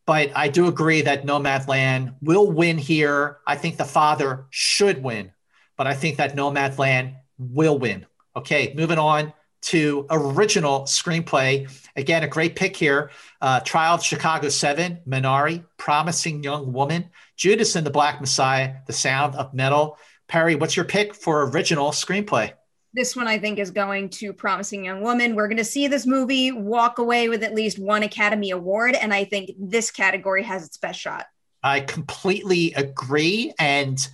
[0.05, 3.39] But I do agree that Nomadland will win here.
[3.47, 5.31] I think the father should win,
[5.77, 8.05] but I think that Nomadland will win.
[8.35, 9.33] Okay, moving on
[9.63, 11.69] to original screenplay.
[11.95, 13.11] Again, a great pick here.
[13.39, 17.09] Uh, Trial of Chicago 7, Minari, Promising Young Woman,
[17.43, 19.97] Judas and the Black Messiah, The Sound of Metal.
[20.29, 22.53] Perry, what's your pick for original screenplay?
[22.93, 25.35] This one I think is going to Promising Young Woman.
[25.35, 29.13] We're going to see this movie walk away with at least one Academy Award, and
[29.13, 31.25] I think this category has its best shot.
[31.61, 33.53] I completely agree.
[33.59, 34.07] And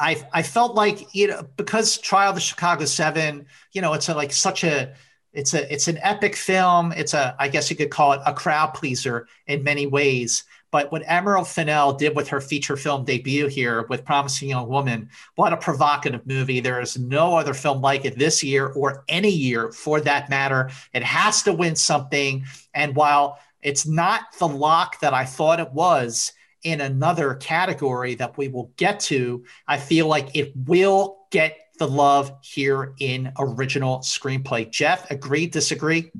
[0.00, 4.08] I, I felt like, you know, because Trial of the Chicago Seven, you know, it's
[4.08, 4.92] a, like such a,
[5.32, 6.90] it's a, it's an epic film.
[6.90, 10.42] It's a, I guess you could call it a crowd pleaser in many ways.
[10.72, 15.10] But what Emerald Fennell did with her feature film debut here with Promising Young Woman,
[15.34, 16.60] what a provocative movie.
[16.60, 20.70] There is no other film like it this year or any year for that matter.
[20.94, 22.46] It has to win something.
[22.72, 26.32] And while it's not the lock that I thought it was
[26.62, 31.88] in another category that we will get to, I feel like it will get the
[31.88, 34.70] love here in original screenplay.
[34.70, 36.10] Jeff, agree, disagree?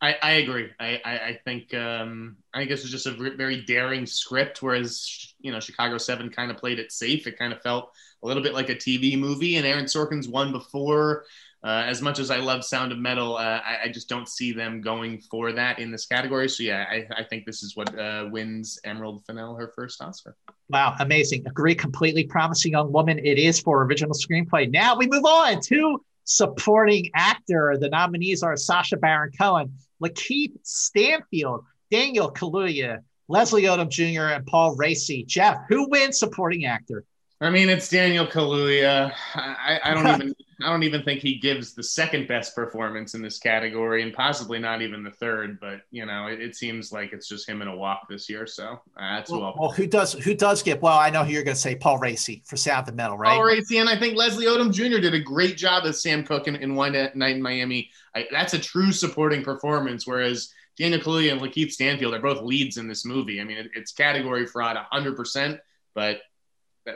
[0.00, 0.70] I, I agree.
[0.78, 5.50] I, I, I think um, I guess it's just a very daring script, whereas you
[5.50, 7.26] know Chicago Seven kind of played it safe.
[7.26, 10.52] It kind of felt a little bit like a TV movie, and Aaron Sorkin's won
[10.52, 11.24] before.
[11.64, 14.52] Uh, as much as I love Sound of Metal, uh, I, I, just don't see
[14.52, 16.48] them going for that in this category.
[16.48, 20.36] So yeah, I, I think this is what uh, wins Emerald Fennell her first Oscar.
[20.68, 21.44] Wow, amazing!
[21.48, 22.22] Agree completely.
[22.22, 23.18] Promising young woman.
[23.18, 24.70] It is for original screenplay.
[24.70, 27.76] Now we move on to supporting actor.
[27.80, 34.76] The nominees are Sacha Baron Cohen, Lakeith Stanfield, Daniel Kaluuya, Leslie Odom Jr., and Paul
[34.76, 35.26] Raci.
[35.26, 37.04] Jeff, who wins supporting actor?
[37.40, 39.12] I mean, it's Daniel Kaluuya.
[39.34, 43.22] I, I don't even I don't even think he gives the second best performance in
[43.22, 45.60] this category, and possibly not even the third.
[45.60, 48.44] But you know, it, it seems like it's just him in a walk this year.
[48.44, 49.70] So uh, that's well, well.
[49.70, 50.82] Who does who does get?
[50.82, 53.30] Well, I know who you're going to say Paul Raci for Sound of Metal, right?
[53.30, 54.98] Paul Raci, and I think Leslie Odom Jr.
[54.98, 57.90] did a great job as Sam Cooke in, in One Night in Miami.
[58.16, 62.78] I, that's a true supporting performance, whereas Daniel Kaluuya and Lakeith Stanfield are both leads
[62.78, 63.40] in this movie.
[63.40, 65.60] I mean, it, it's category fraud 100%,
[65.94, 66.18] but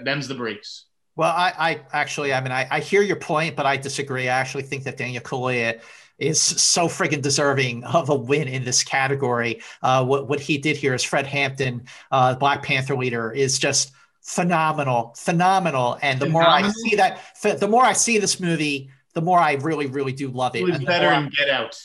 [0.03, 0.87] them's the breaks.
[1.15, 4.29] Well, I, I actually, I mean, I, I hear your point, but I disagree.
[4.29, 5.81] I actually think that Daniel Kaluuya
[6.19, 9.61] is so friggin' deserving of a win in this category.
[9.83, 13.93] Uh, what, what he did here as Fred Hampton, uh, Black Panther leader, is just
[14.23, 15.99] phenomenal, phenomenal.
[16.01, 16.63] And the phenomenal.
[16.63, 17.21] more I see that,
[17.61, 20.61] the more I see this movie, the more I really, really do love it.
[20.61, 21.79] It was better in Get Out.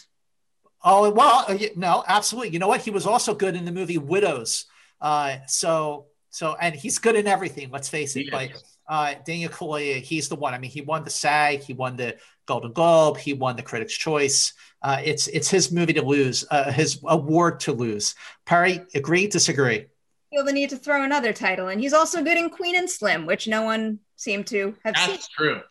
[0.83, 2.51] Oh well, uh, no, absolutely.
[2.51, 2.81] You know what?
[2.81, 4.65] He was also good in the movie Widows.
[5.01, 7.69] Uh, so so, and he's good in everything.
[7.71, 8.27] Let's face it.
[8.31, 8.51] But
[8.87, 10.53] uh, Daniel Kaluuya, he's the one.
[10.53, 13.93] I mean, he won the SAG, he won the Golden Globe, he won the Critics'
[13.93, 14.53] Choice.
[14.81, 18.15] Uh, it's it's his movie to lose, uh, his award to lose.
[18.45, 19.87] Perry, agree, disagree?
[20.31, 23.25] Feel the need to throw another title, and he's also good in Queen and Slim,
[23.25, 25.15] which no one seemed to have That's seen.
[25.15, 25.61] That's true.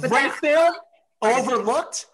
[0.00, 0.74] But Great film,
[1.22, 2.06] overlooked.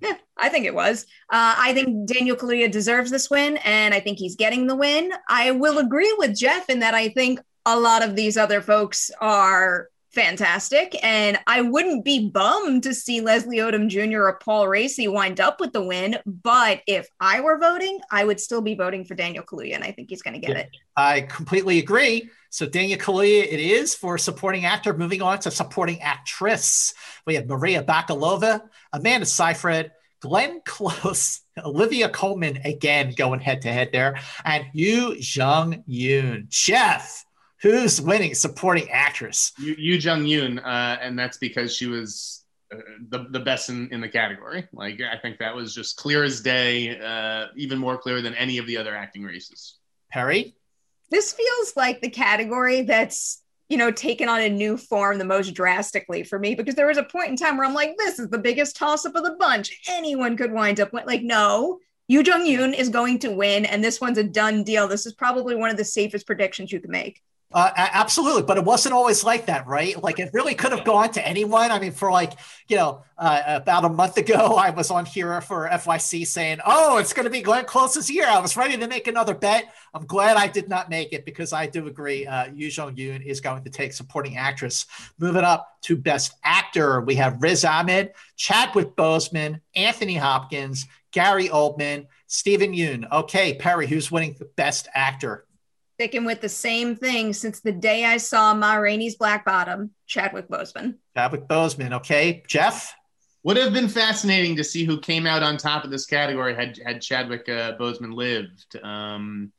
[0.00, 1.04] Yeah, I think it was.
[1.30, 5.12] Uh, I think Daniel Kaluuya deserves this win, and I think he's getting the win.
[5.28, 9.10] I will agree with Jeff in that I think a lot of these other folks
[9.20, 10.96] are fantastic.
[11.04, 14.22] And I wouldn't be bummed to see Leslie Odom Jr.
[14.22, 16.18] or Paul Raci wind up with the win.
[16.26, 19.92] But if I were voting, I would still be voting for Daniel Kaluuya, and I
[19.92, 20.70] think he's going to get yeah, it.
[20.96, 22.30] I completely agree.
[22.50, 24.92] So Daniel Kaluuya, it is for supporting actor.
[24.92, 32.58] Moving on to supporting actress, we have Maria Bakalova, Amanda Seyfried, Glenn Close, Olivia Colman
[32.64, 36.48] again going head to head there, and Yu Jung Yoon.
[36.48, 37.24] Jeff,
[37.62, 39.52] Who's winning supporting actress?
[39.58, 44.08] Yu, Jung Yoon, uh, and that's because she was the, the best in, in the
[44.08, 44.68] category.
[44.72, 48.58] Like I think that was just clear as day, uh, even more clear than any
[48.58, 49.78] of the other acting races.
[50.10, 50.54] Perry,
[51.10, 55.52] this feels like the category that's you know taken on a new form the most
[55.52, 58.28] drastically for me because there was a point in time where I'm like, this is
[58.28, 59.80] the biggest toss up of the bunch.
[59.88, 61.78] Anyone could wind up with like, no.
[62.10, 64.88] Yu Jung Yoon is going to win, and this one's a done deal.
[64.88, 67.20] This is probably one of the safest predictions you can make.
[67.50, 70.02] Uh, absolutely, but it wasn't always like that, right?
[70.02, 71.70] Like it really could have gone to anyone.
[71.70, 72.34] I mean, for like
[72.68, 76.98] you know, uh, about a month ago, I was on here for FYC saying, "Oh,
[76.98, 79.72] it's going to be Glenn Close's year." I was ready to make another bet.
[79.94, 82.26] I'm glad I did not make it because I do agree.
[82.26, 84.84] Uh, Yu Jung Yoon is going to take supporting actress.
[85.18, 92.08] Moving up to Best Actor, we have Riz Ahmed, Chadwick Boseman, Anthony Hopkins, Gary Oldman,
[92.26, 93.10] Steven Yeun.
[93.10, 95.46] Okay, Perry, who's winning the Best Actor?
[95.98, 100.48] Sticking with the same thing since the day I saw Ma Rainey's Black Bottom, Chadwick
[100.48, 100.94] Boseman.
[101.16, 101.92] Chadwick Boseman.
[101.94, 102.44] Okay.
[102.46, 102.94] Jeff?
[103.42, 106.78] Would have been fascinating to see who came out on top of this category had,
[106.86, 108.76] had Chadwick uh, Boseman lived.
[108.80, 109.50] Um,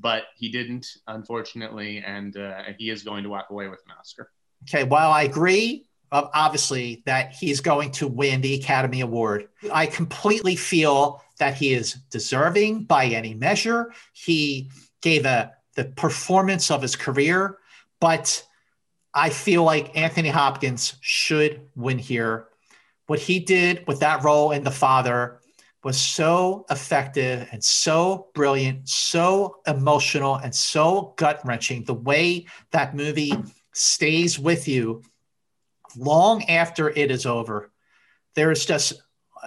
[0.00, 4.32] but he didn't, unfortunately, and uh, he is going to walk away with an Oscar.
[4.64, 4.82] Okay.
[4.82, 11.22] While I agree, obviously, that he's going to win the Academy Award, I completely feel
[11.38, 13.92] that he is deserving by any measure.
[14.12, 14.70] He
[15.00, 17.58] gave a the performance of his career,
[18.00, 18.46] but
[19.12, 22.48] I feel like Anthony Hopkins should win here.
[23.06, 25.40] What he did with that role in The Father
[25.84, 31.84] was so effective and so brilliant, so emotional and so gut wrenching.
[31.84, 33.34] The way that movie
[33.72, 35.02] stays with you
[35.96, 37.70] long after it is over.
[38.34, 38.94] There is just,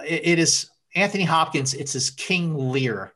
[0.06, 3.12] it is Anthony Hopkins, it's his King Lear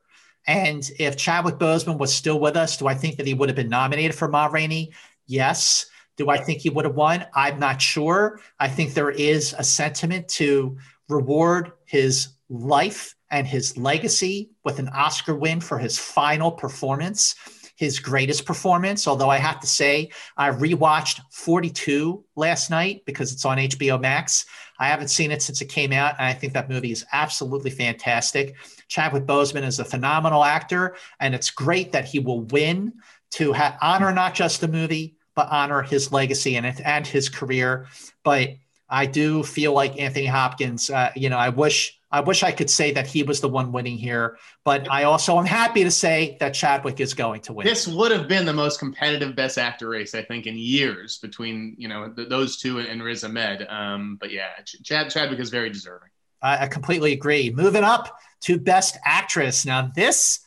[0.46, 3.56] and if Chadwick Boseman was still with us, do I think that he would have
[3.56, 4.92] been nominated for Ma Rainey?
[5.26, 5.86] Yes.
[6.16, 7.24] Do I think he would have won?
[7.34, 8.40] I'm not sure.
[8.58, 10.76] I think there is a sentiment to
[11.08, 17.34] reward his life and his legacy with an Oscar win for his final performance,
[17.76, 19.08] his greatest performance.
[19.08, 24.44] Although I have to say, I rewatched 42 last night because it's on HBO Max.
[24.82, 27.70] I haven't seen it since it came out, and I think that movie is absolutely
[27.70, 28.56] fantastic.
[28.88, 32.92] Chadwick Boseman is a phenomenal actor, and it's great that he will win
[33.32, 37.86] to ha- honor not just the movie, but honor his legacy and and his career.
[38.24, 38.56] But
[38.88, 40.90] I do feel like Anthony Hopkins.
[40.90, 43.72] Uh, you know, I wish I wish I could say that he was the one
[43.72, 47.66] winning here, but I also am happy to say that Chadwick is going to win.
[47.66, 51.74] This would have been the most competitive Best Actor race, I think, in years between
[51.78, 53.66] you know th- those two and, and Riz Ahmed.
[53.68, 54.50] Um, but yeah,
[54.84, 56.10] Chad Chadwick is very deserving.
[56.42, 57.50] I completely agree.
[57.50, 59.64] Moving up to Best Actress.
[59.64, 60.40] Now, this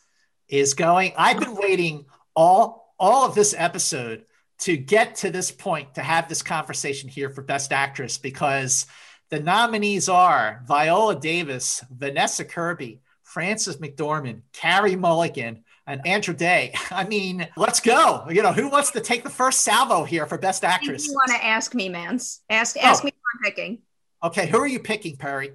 [0.49, 2.05] is going, I've been waiting
[2.35, 4.25] all, all of this episode
[4.59, 8.85] to get to this point to have this conversation here for Best Actress because
[9.29, 16.73] the nominees are Viola Davis, Vanessa Kirby, Frances McDormand, Carey Mulligan, and Andra Day.
[16.91, 18.25] I mean, let's go.
[18.29, 21.07] You know, who wants to take the first salvo here for Best Actress?
[21.07, 22.41] You want to ask me, Mans?
[22.49, 23.05] Ask ask oh.
[23.05, 23.79] me who I'm picking.
[24.23, 25.51] Okay, who are you picking, Perry?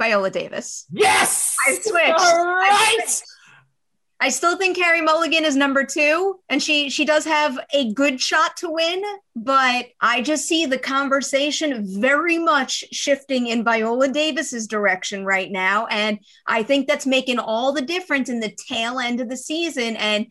[0.00, 0.86] Viola Davis.
[0.90, 2.20] Yes, I switched.
[2.20, 2.70] All right.
[2.70, 3.24] I, switched.
[4.20, 8.20] I still think Carey Mulligan is number two, and she she does have a good
[8.20, 9.02] shot to win.
[9.36, 15.86] But I just see the conversation very much shifting in Viola Davis's direction right now,
[15.86, 19.96] and I think that's making all the difference in the tail end of the season.
[19.96, 20.26] And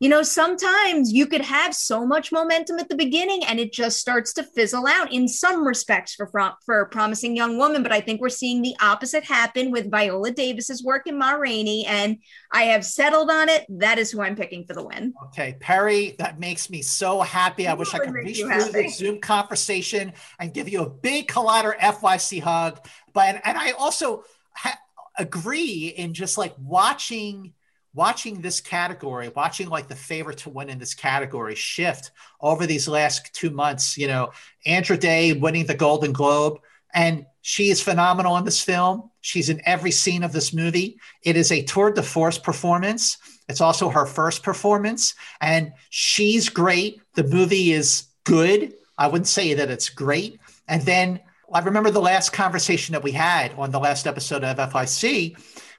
[0.00, 3.98] you know, sometimes you could have so much momentum at the beginning and it just
[3.98, 6.30] starts to fizzle out in some respects for
[6.64, 7.82] for a promising young woman.
[7.82, 11.84] But I think we're seeing the opposite happen with Viola Davis's work in Ma Rainey,
[11.86, 12.18] and
[12.52, 13.66] I have settled on it.
[13.68, 15.14] That is who I'm picking for the win.
[15.26, 17.66] Okay, Perry, that makes me so happy.
[17.66, 21.76] I wish I could reach through the Zoom conversation and give you a big Collider
[21.76, 22.78] FYC hug.
[23.12, 24.22] But and I also
[24.52, 24.78] ha-
[25.18, 27.52] agree in just like watching
[27.94, 32.10] watching this category, watching like the favorite to win in this category shift
[32.40, 34.30] over these last two months, you know,
[34.66, 36.60] Andra Day winning the Golden Globe,
[36.94, 39.10] and she is phenomenal in this film.
[39.20, 40.98] She's in every scene of this movie.
[41.22, 43.16] It is a tour de force performance.
[43.48, 47.00] It's also her first performance, and she's great.
[47.14, 48.74] The movie is good.
[48.98, 50.38] I wouldn't say that it's great.
[50.66, 51.20] And then
[51.52, 55.36] I remember the last conversation that we had on the last episode of FYC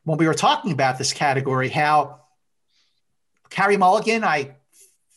[0.09, 2.21] when we were talking about this category, how
[3.51, 4.55] Carey Mulligan, I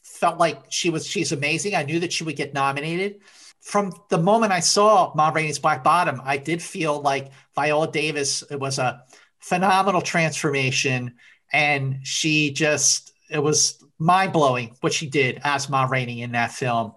[0.03, 1.74] felt like she was she's amazing.
[1.74, 3.22] I knew that she would get nominated.
[3.62, 8.45] From the moment I saw Ma Rainey's Black Bottom, I did feel like Viola Davis
[8.51, 9.03] it was a
[9.38, 11.14] phenomenal transformation,
[11.55, 16.53] and she just it was mind blowing what she did as Ma Rainey in that
[16.53, 16.93] film,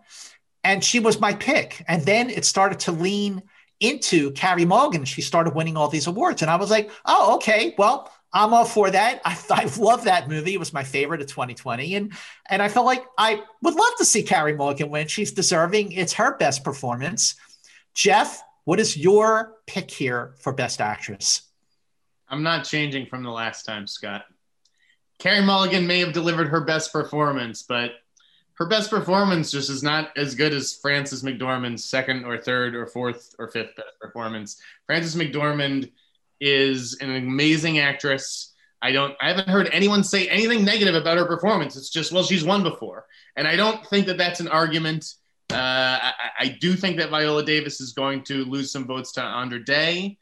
[0.66, 1.82] and she was my pick.
[1.88, 3.41] And then it started to lean
[3.80, 5.05] into Carey Mulligan.
[5.05, 6.41] She started winning all these awards.
[6.41, 9.21] And I was like, oh, okay, well, I'm all for that.
[9.26, 10.53] I, I love that movie.
[10.53, 11.95] It was my favorite of 2020.
[11.95, 12.13] And
[12.49, 15.07] and I felt like I would love to see Carey Mulligan win.
[15.07, 15.91] She's deserving.
[15.93, 17.36] It's her best performance.
[17.93, 21.43] Jeff, what is your pick here for Best Actress?
[22.28, 24.26] I'm not changing from the last time, Scott.
[25.19, 27.91] Carey Mulligan may have delivered her best performance, but
[28.58, 32.88] her best performance just is not as good as Frances McDormand's second or third or
[32.88, 34.62] fourth or fifth best performance.
[34.86, 35.91] Frances McDormand
[36.39, 38.53] is an amazing actress.
[38.82, 41.76] I don't I haven't heard anyone say anything negative about her performance.
[41.76, 43.06] It's just well she's won before.
[43.36, 45.14] And I don't think that that's an argument.
[45.51, 49.22] Uh, I, I, do think that Viola Davis is going to lose some votes to
[49.22, 50.18] Andra Day.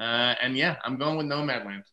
[0.00, 1.84] Uh, and yeah, I'm going with Nomadland.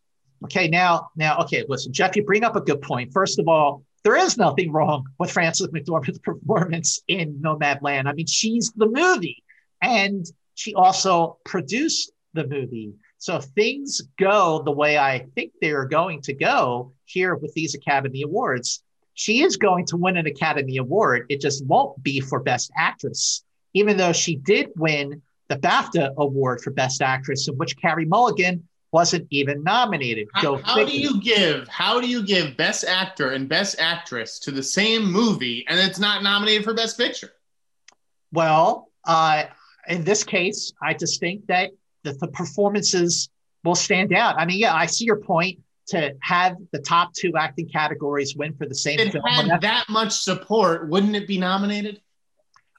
[0.46, 3.14] Okay, now, now, okay, listen, Jeff, you bring up a good point.
[3.14, 8.08] First of all, there is nothing wrong with Frances McDormand's performance in Nomadland.
[8.08, 9.44] I mean, she's the movie,
[9.82, 10.26] and
[10.56, 12.94] she also produced the movie.
[13.18, 17.76] So if things go the way I think they're going to go here with these
[17.76, 18.84] Academy Awards,
[19.14, 21.28] she is going to win an Academy Award.
[21.30, 23.44] It just won't be for Best Actress,
[23.74, 28.68] even though she did win the BAFTA Award for Best Actress, in which Carey Mulligan
[28.92, 30.28] wasn't even nominated.
[30.34, 34.52] How, how do you give how do you give Best Actor and Best Actress to
[34.52, 37.32] the same movie and it's not nominated for Best Picture?
[38.34, 39.46] Well, uh,
[39.88, 41.72] in this case, I just think that
[42.04, 43.30] the, the performances
[43.64, 44.36] will stand out.
[44.38, 48.54] I mean, yeah, I see your point to have the top two acting categories win
[48.56, 49.26] for the same if film.
[49.26, 52.02] It had that much support, wouldn't it be nominated?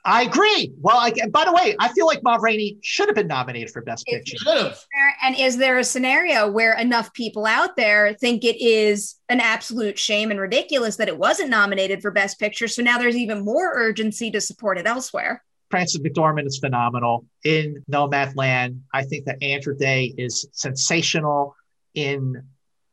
[0.04, 0.72] I agree.
[0.80, 3.82] Well, I, by the way, I feel like Ma Rainey should have been nominated for
[3.82, 4.36] Best Picture.
[4.36, 4.84] Should have.
[5.22, 9.98] And is there a scenario where enough people out there think it is an absolute
[9.98, 12.66] shame and ridiculous that it wasn't nominated for Best Picture?
[12.66, 15.44] So now there's even more urgency to support it elsewhere.
[15.70, 18.80] Frances McDormand is phenomenal in Nomadland.
[18.92, 21.54] I think that Andra Day is sensational
[21.94, 22.42] in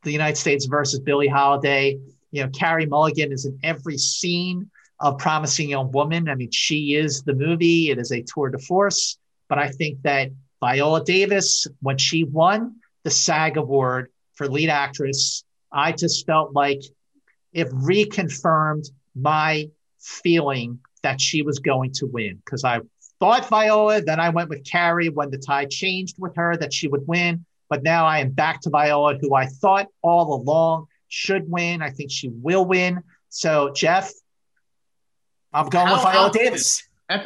[0.04, 1.98] the United States versus Billie Holiday.
[2.30, 6.28] You know, Carrie Mulligan is in every scene of Promising Young Woman.
[6.28, 9.18] I mean, she is the movie, it is a tour de force.
[9.48, 10.30] But I think that
[10.60, 16.82] Viola Davis, when she won the SAG award for lead actress, I just felt like
[17.52, 22.80] it reconfirmed my feeling that she was going to win because I
[23.20, 26.88] thought Viola, then I went with Carrie when the tide changed with her that she
[26.88, 27.44] would win.
[27.68, 31.82] But now I am back to Viola, who I thought all along should win.
[31.82, 33.02] I think she will win.
[33.28, 34.10] So, Jeff,
[35.52, 36.84] I'm going how with Viola Davis.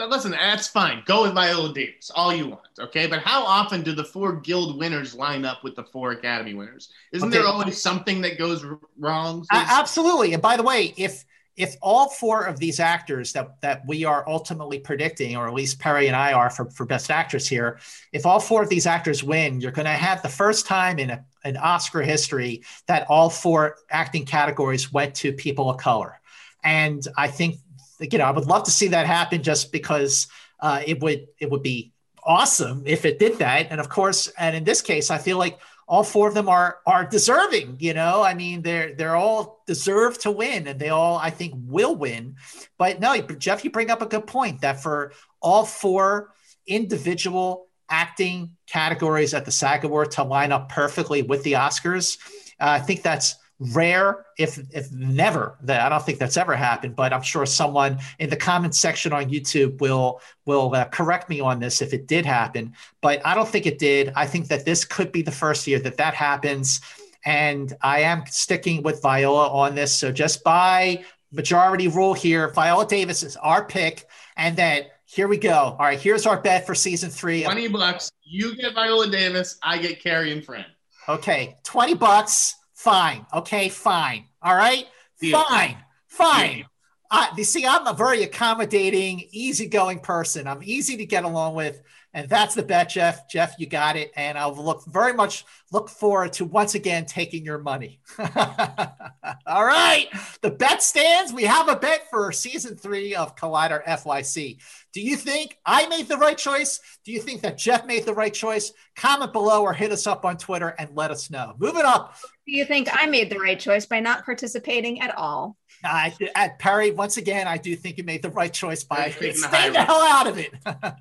[0.08, 1.02] Listen, that's fine.
[1.04, 3.06] Go with Viola Davis, all you want, okay?
[3.06, 6.90] But how often do the four Guild winners line up with the four Academy winners?
[7.12, 7.38] Isn't okay.
[7.38, 8.64] there always something that goes
[8.98, 9.44] wrong?
[9.52, 10.32] Uh, absolutely.
[10.32, 11.24] And by the way, if
[11.56, 15.78] if all four of these actors that that we are ultimately predicting, or at least
[15.78, 17.78] Perry and I are for, for Best Actress here,
[18.12, 21.10] if all four of these actors win, you're going to have the first time in
[21.10, 26.20] a, an Oscar history that all four acting categories went to people of color.
[26.64, 27.56] And I think
[28.00, 30.26] you know, I would love to see that happen just because
[30.60, 31.92] uh, it would it would be
[32.24, 33.68] awesome if it did that.
[33.70, 36.78] And of course, and in this case, I feel like all four of them are
[36.86, 37.76] are deserving.
[37.80, 41.54] You know, I mean, they're they're all deserve to win, and they all I think
[41.56, 42.36] will win.
[42.78, 46.32] But no, Jeff, you bring up a good point that for all four
[46.66, 52.18] individual acting categories at the SAG Award to line up perfectly with the Oscars,
[52.58, 55.56] uh, I think that's rare, if if never.
[55.62, 59.12] That I don't think that's ever happened, but I'm sure someone in the comments section
[59.12, 62.74] on YouTube will will uh, correct me on this if it did happen.
[63.00, 64.12] But I don't think it did.
[64.16, 66.80] I think that this could be the first year that that happens,
[67.24, 69.92] and I am sticking with Viola on this.
[69.92, 74.86] So just by majority rule here, Viola Davis is our pick, and then.
[75.06, 75.52] Here we go.
[75.52, 77.44] All right, here's our bet for season three.
[77.44, 78.10] 20 bucks.
[78.24, 80.64] You get Viola Davis, I get Carey and Friend.
[81.08, 82.56] Okay, 20 bucks.
[82.84, 83.24] Fine.
[83.32, 84.26] Okay, fine.
[84.42, 84.86] All right.
[85.18, 85.78] Fine.
[86.06, 86.66] Fine.
[87.10, 90.46] Uh, you see, I'm a very accommodating, easygoing person.
[90.46, 91.80] I'm easy to get along with.
[92.12, 93.26] And that's the bet, Jeff.
[93.26, 94.12] Jeff, you got it.
[94.16, 98.00] And I'll look very much look forward to once again taking your money.
[98.18, 100.06] All right.
[100.42, 101.32] The bet stands.
[101.32, 104.58] We have a bet for season three of Collider FYC.
[104.94, 106.78] Do you think I made the right choice?
[107.04, 108.72] Do you think that Jeff made the right choice?
[108.94, 111.54] Comment below or hit us up on Twitter and let us know.
[111.58, 112.14] Moving up.
[112.46, 115.56] Do you think I made the right choice by not participating at all?
[115.82, 119.34] I, at Perry, once again, I do think you made the right choice by staying
[119.34, 120.52] the, the hell out of it.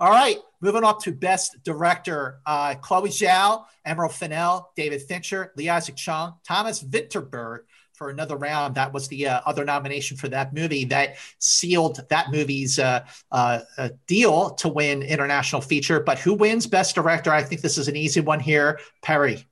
[0.00, 5.70] all right, moving up to Best Director: uh, Chloe Zhao, Emerald Fennell, David Fincher, Lee
[5.70, 7.60] Isaac Chung, Thomas Vinterberg
[7.98, 8.76] for another round.
[8.76, 13.60] That was the uh, other nomination for that movie that sealed that movie's uh, uh,
[14.06, 15.98] deal to win international feature.
[15.98, 17.32] But who wins Best Director?
[17.32, 18.78] I think this is an easy one here.
[19.02, 19.44] Perry.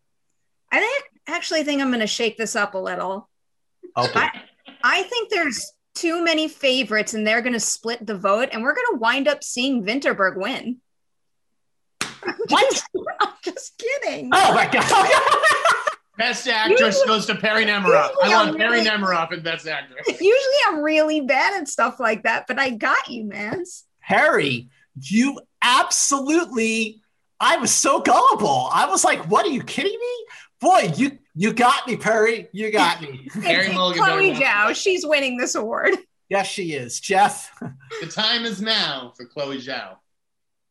[0.70, 3.28] I think, actually think I'm going to shake this up a little.
[3.96, 4.20] Okay.
[4.20, 4.42] I,
[4.82, 8.74] I think there's too many favorites and they're going to split the vote, and we're
[8.74, 10.78] going to wind up seeing Vinterberg win.
[12.48, 12.82] What?
[13.20, 14.30] I'm just kidding.
[14.32, 15.92] Oh my god.
[16.16, 18.10] Best actress usually, goes to Perry Nemiroff.
[18.22, 20.06] I want Perry really, Nemiroff in Best Actress.
[20.08, 23.64] Usually I'm really bad at stuff like that, but I got you, man.
[24.00, 24.68] Harry,
[25.00, 27.02] you absolutely.
[27.38, 28.68] I was so gullible.
[28.72, 30.26] I was like, "What are you kidding me,
[30.60, 30.92] boy?
[30.96, 32.48] You you got me, Perry.
[32.52, 34.02] You got me." Harry Mulligan.
[34.02, 35.96] Chloe Zhao, she's winning this award.
[36.28, 36.98] Yes, she is.
[36.98, 37.56] Jeff.
[38.00, 39.98] the time is now for Chloe Zhao.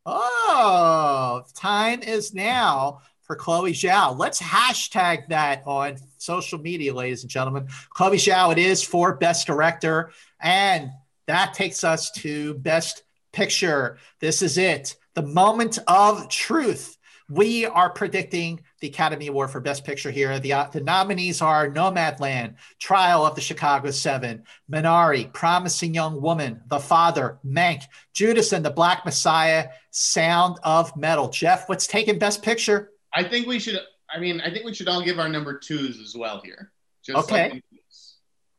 [0.04, 4.16] Oh, time is now for Chloe Zhao.
[4.16, 7.68] Let's hashtag that on social media, ladies and gentlemen.
[7.90, 10.12] Chloe Zhao, it is for Best Director.
[10.40, 10.90] And
[11.26, 13.02] that takes us to Best
[13.32, 13.98] Picture.
[14.20, 16.96] This is it, the moment of truth
[17.28, 20.38] we are predicting the Academy Award for Best Picture here.
[20.38, 26.60] The, uh, the nominees are Nomadland, Trial of the Chicago Seven, Minari, Promising Young Woman,
[26.68, 31.28] The Father, Mank, Judas and the Black Messiah, Sound of Metal.
[31.28, 32.92] Jeff, what's taking Best Picture?
[33.14, 33.78] I think we should.
[34.08, 36.72] I mean, I think we should all give our number twos as well here.
[37.04, 37.50] Just okay.
[37.50, 37.62] Like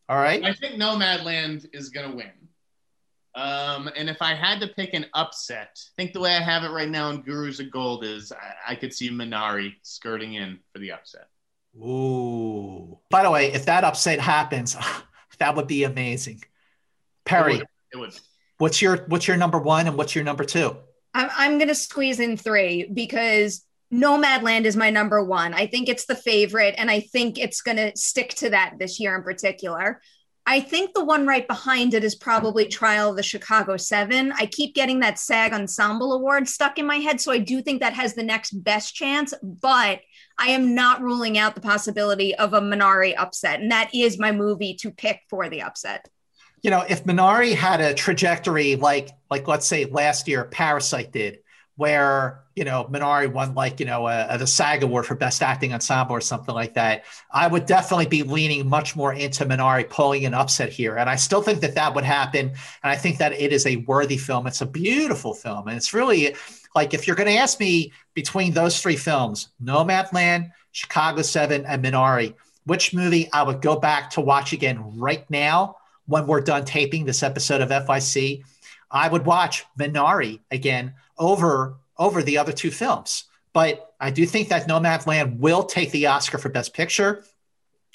[0.09, 0.43] all right.
[0.43, 2.31] I think Nomadland is going to win.
[3.35, 6.63] Um, and if I had to pick an upset, I think the way I have
[6.63, 10.59] it right now in Gurus of Gold is I, I could see Minari skirting in
[10.73, 11.27] for the upset.
[11.75, 12.97] Ooh.
[13.09, 14.75] By the way, if that upset happens,
[15.39, 16.43] that would be amazing.
[17.25, 17.67] Perry, it would.
[17.93, 18.19] It would.
[18.59, 20.75] What's your what's your number one and what's your number two?
[21.13, 25.53] I'm I'm gonna squeeze in three because Nomadland is my number one.
[25.53, 29.15] I think it's the favorite, and I think it's gonna stick to that this year
[29.15, 30.01] in particular.
[30.49, 34.31] I think the one right behind it is probably Trial of the Chicago Seven.
[34.31, 37.19] I keep getting that SAG Ensemble Award stuck in my head.
[37.19, 39.99] So I do think that has the next best chance, but
[40.39, 43.59] I am not ruling out the possibility of a Minari upset.
[43.59, 46.07] And that is my movie to pick for the upset.
[46.61, 51.39] You know, if Minari had a trajectory like, like let's say last year, Parasite did,
[51.77, 55.41] where you know Minari won like you know a, a, the SAG award for best
[55.41, 59.89] acting ensemble or something like that, I would definitely be leaning much more into Minari
[59.89, 62.49] pulling an upset here, and I still think that that would happen.
[62.49, 64.47] And I think that it is a worthy film.
[64.47, 66.35] It's a beautiful film, and it's really
[66.75, 71.83] like if you're going to ask me between those three films, Nomadland, Chicago Seven, and
[71.83, 72.33] Minari,
[72.65, 77.05] which movie I would go back to watch again right now when we're done taping
[77.05, 78.43] this episode of FYC,
[78.89, 83.25] I would watch Minari again over over the other two films.
[83.53, 87.23] But I do think that Nomadland will take the Oscar for Best Picture.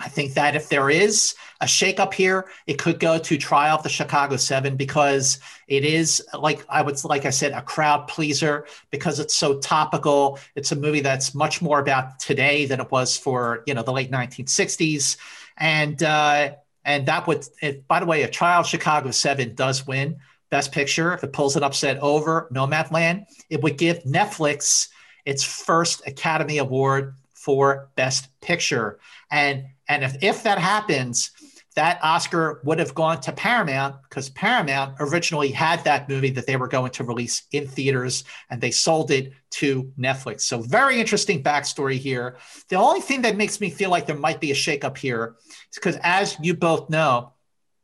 [0.00, 3.84] I think that if there is a shakeup here, it could go to Trial of
[3.84, 8.66] the Chicago Seven because it is like I would like I said a crowd pleaser
[8.90, 10.40] because it's so topical.
[10.56, 13.92] It's a movie that's much more about today than it was for you know the
[13.92, 15.18] late 1960s,
[15.56, 16.54] and uh,
[16.84, 17.46] and that would.
[17.60, 20.18] It, by the way, a Trial of Chicago Seven does win.
[20.52, 24.88] Best Picture, if it pulls an upset over Nomadland, it would give Netflix
[25.24, 29.00] its first Academy Award for Best Picture.
[29.30, 31.30] And and if, if that happens,
[31.74, 36.56] that Oscar would have gone to Paramount because Paramount originally had that movie that they
[36.56, 40.42] were going to release in theaters and they sold it to Netflix.
[40.42, 42.36] So, very interesting backstory here.
[42.68, 45.36] The only thing that makes me feel like there might be a shakeup here
[45.70, 47.31] is because, as you both know,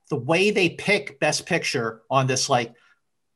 [0.08, 2.74] the way they pick best picture on this like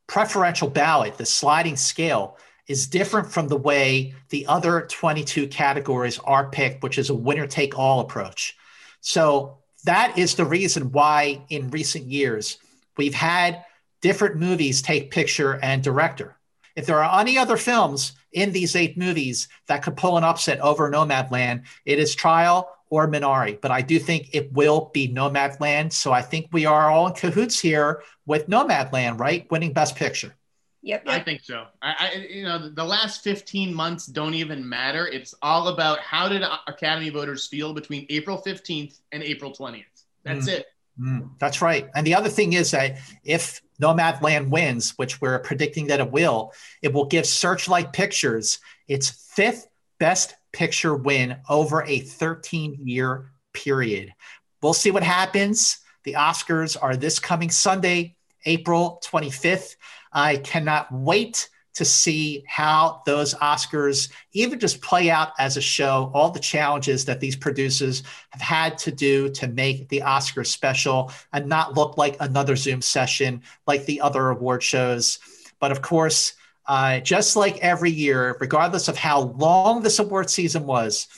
[0.07, 2.37] preferential ballot, the sliding scale
[2.69, 7.47] is different from the way the other 22 categories are picked, which is a winner
[7.47, 8.57] take all approach.
[9.01, 12.59] So that is the reason why in recent years
[12.97, 13.65] we've had
[14.01, 16.37] different movies take picture and director.
[16.77, 20.61] If there are any other films in these eight movies that could pull an upset
[20.61, 25.95] over Nomadland, it is Trial or Minari, but I do think it will be Nomadland.
[25.95, 29.51] So I think we are all in cahoots here with Nomadland, right?
[29.51, 30.35] Winning Best Picture.
[30.83, 31.15] Yep, yep.
[31.15, 31.65] I think so.
[31.81, 35.07] I, I, you know, the last 15 months don't even matter.
[35.07, 39.85] It's all about how did Academy voters feel between April 15th and April 20th.
[40.25, 40.59] That's mm.
[40.59, 40.67] it.
[41.01, 41.89] Mm, that's right.
[41.95, 46.53] And the other thing is that if Nomadland wins, which we're predicting that it will,
[46.83, 49.67] it will give Searchlight Pictures its fifth
[50.03, 54.13] best picture win over a 13 year period.
[54.61, 55.79] We'll see what happens.
[56.03, 59.77] The Oscars are this coming Sunday, April 25th.
[60.13, 66.11] I cannot wait to see how those Oscars even just play out as a show,
[66.13, 71.13] all the challenges that these producers have had to do to make the Oscars special
[71.33, 75.21] and not look like another Zoom session like the other award shows.
[75.61, 76.35] But of course,
[76.67, 81.09] uh, just like every year, regardless of how long this award season was,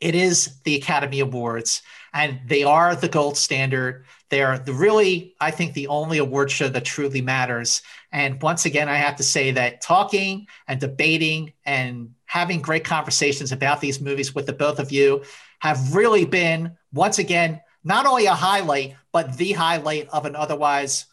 [0.00, 1.82] it is the Academy Awards,
[2.14, 4.06] and they are the gold standard.
[4.30, 7.82] They're the really, I think, the only award show that truly matters.
[8.12, 13.52] And once again, I have to say that talking and debating and having great conversations
[13.52, 15.22] about these movies with the both of you
[15.58, 21.06] have really been, once again, not only a highlight, but the highlight of an otherwise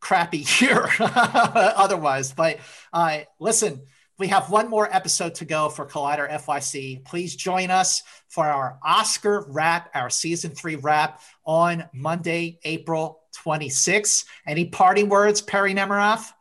[0.00, 2.32] crappy year otherwise.
[2.32, 2.58] But
[2.92, 3.82] uh, listen,
[4.18, 7.04] we have one more episode to go for Collider FYC.
[7.04, 14.24] Please join us for our Oscar wrap, our season three wrap on Monday, April 26th.
[14.46, 16.32] Any parting words, Perry Nemiroff?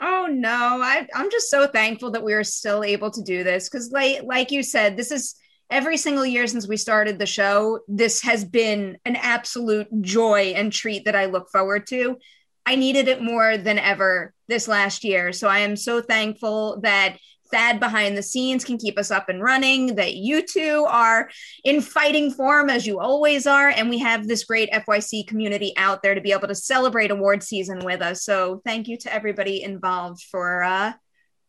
[0.00, 3.70] Oh no, I, I'm just so thankful that we are still able to do this
[3.70, 5.36] because, like, like you said, this is
[5.70, 7.80] every single year since we started the show.
[7.88, 12.18] This has been an absolute joy and treat that I look forward to.
[12.66, 15.32] I needed it more than ever this last year.
[15.32, 17.16] So I am so thankful that
[17.50, 21.30] Thad behind the scenes can keep us up and running, that you two are
[21.64, 23.68] in fighting form as you always are.
[23.68, 27.42] And we have this great FYC community out there to be able to celebrate award
[27.42, 28.24] season with us.
[28.24, 30.92] So thank you to everybody involved for uh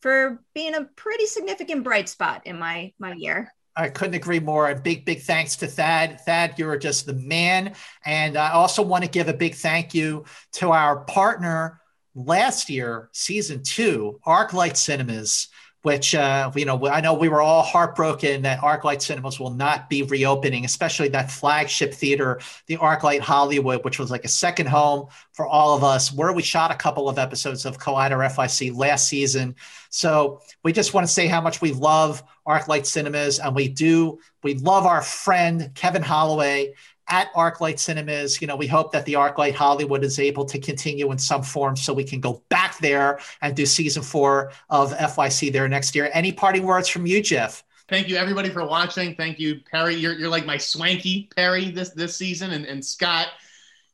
[0.01, 3.51] for being a pretty significant bright spot in my my year.
[3.77, 4.67] I couldn't agree more.
[4.69, 6.21] And big, big thanks to Thad.
[6.21, 7.75] Thad, you're just the man.
[8.05, 11.79] And I also want to give a big thank you to our partner
[12.15, 15.49] last year, season two, ArcLight Cinemas
[15.83, 19.89] which uh, you know I know we were all heartbroken that ArcLight Cinemas will not
[19.89, 25.07] be reopening, especially that flagship theater, the ArcLight Hollywood, which was like a second home
[25.33, 29.07] for all of us, where we shot a couple of episodes of Collider FYC last
[29.07, 29.55] season.
[29.89, 34.19] So we just want to say how much we love ArcLight Cinemas, and we do
[34.43, 36.73] we love our friend Kevin Holloway
[37.09, 38.41] at ArcLight Cinemas.
[38.41, 41.75] You know, we hope that the ArcLight Hollywood is able to continue in some form
[41.75, 46.09] so we can go back there and do season four of FYC there next year.
[46.13, 47.63] Any parting words from you, Jeff?
[47.89, 49.15] Thank you everybody for watching.
[49.15, 49.95] Thank you, Perry.
[49.95, 53.27] You're, you're like my swanky Perry this this season, and, and Scott.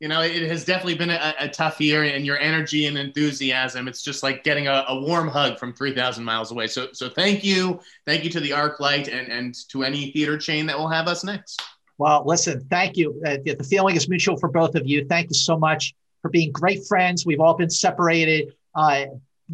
[0.00, 3.86] You know, it has definitely been a, a tough year, and your energy and enthusiasm.
[3.86, 6.66] It's just like getting a, a warm hug from three thousand miles away.
[6.66, 10.66] So, so thank you, thank you to the ArcLight, and and to any theater chain
[10.66, 11.62] that will have us next.
[11.98, 13.20] Well, listen, thank you.
[13.26, 15.04] Uh, the feeling is mutual for both of you.
[15.06, 17.24] Thank you so much for being great friends.
[17.24, 19.06] We've all been separated, uh,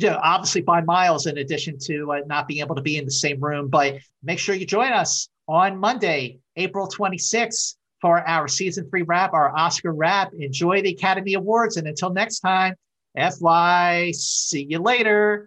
[0.04, 3.40] obviously by miles, in addition to uh, not being able to be in the same
[3.40, 3.68] room.
[3.68, 9.34] But make sure you join us on Monday, April 26th, for our season three wrap,
[9.34, 10.32] our Oscar wrap.
[10.38, 11.76] Enjoy the Academy Awards.
[11.76, 12.74] And until next time,
[13.16, 15.44] FY, see you later.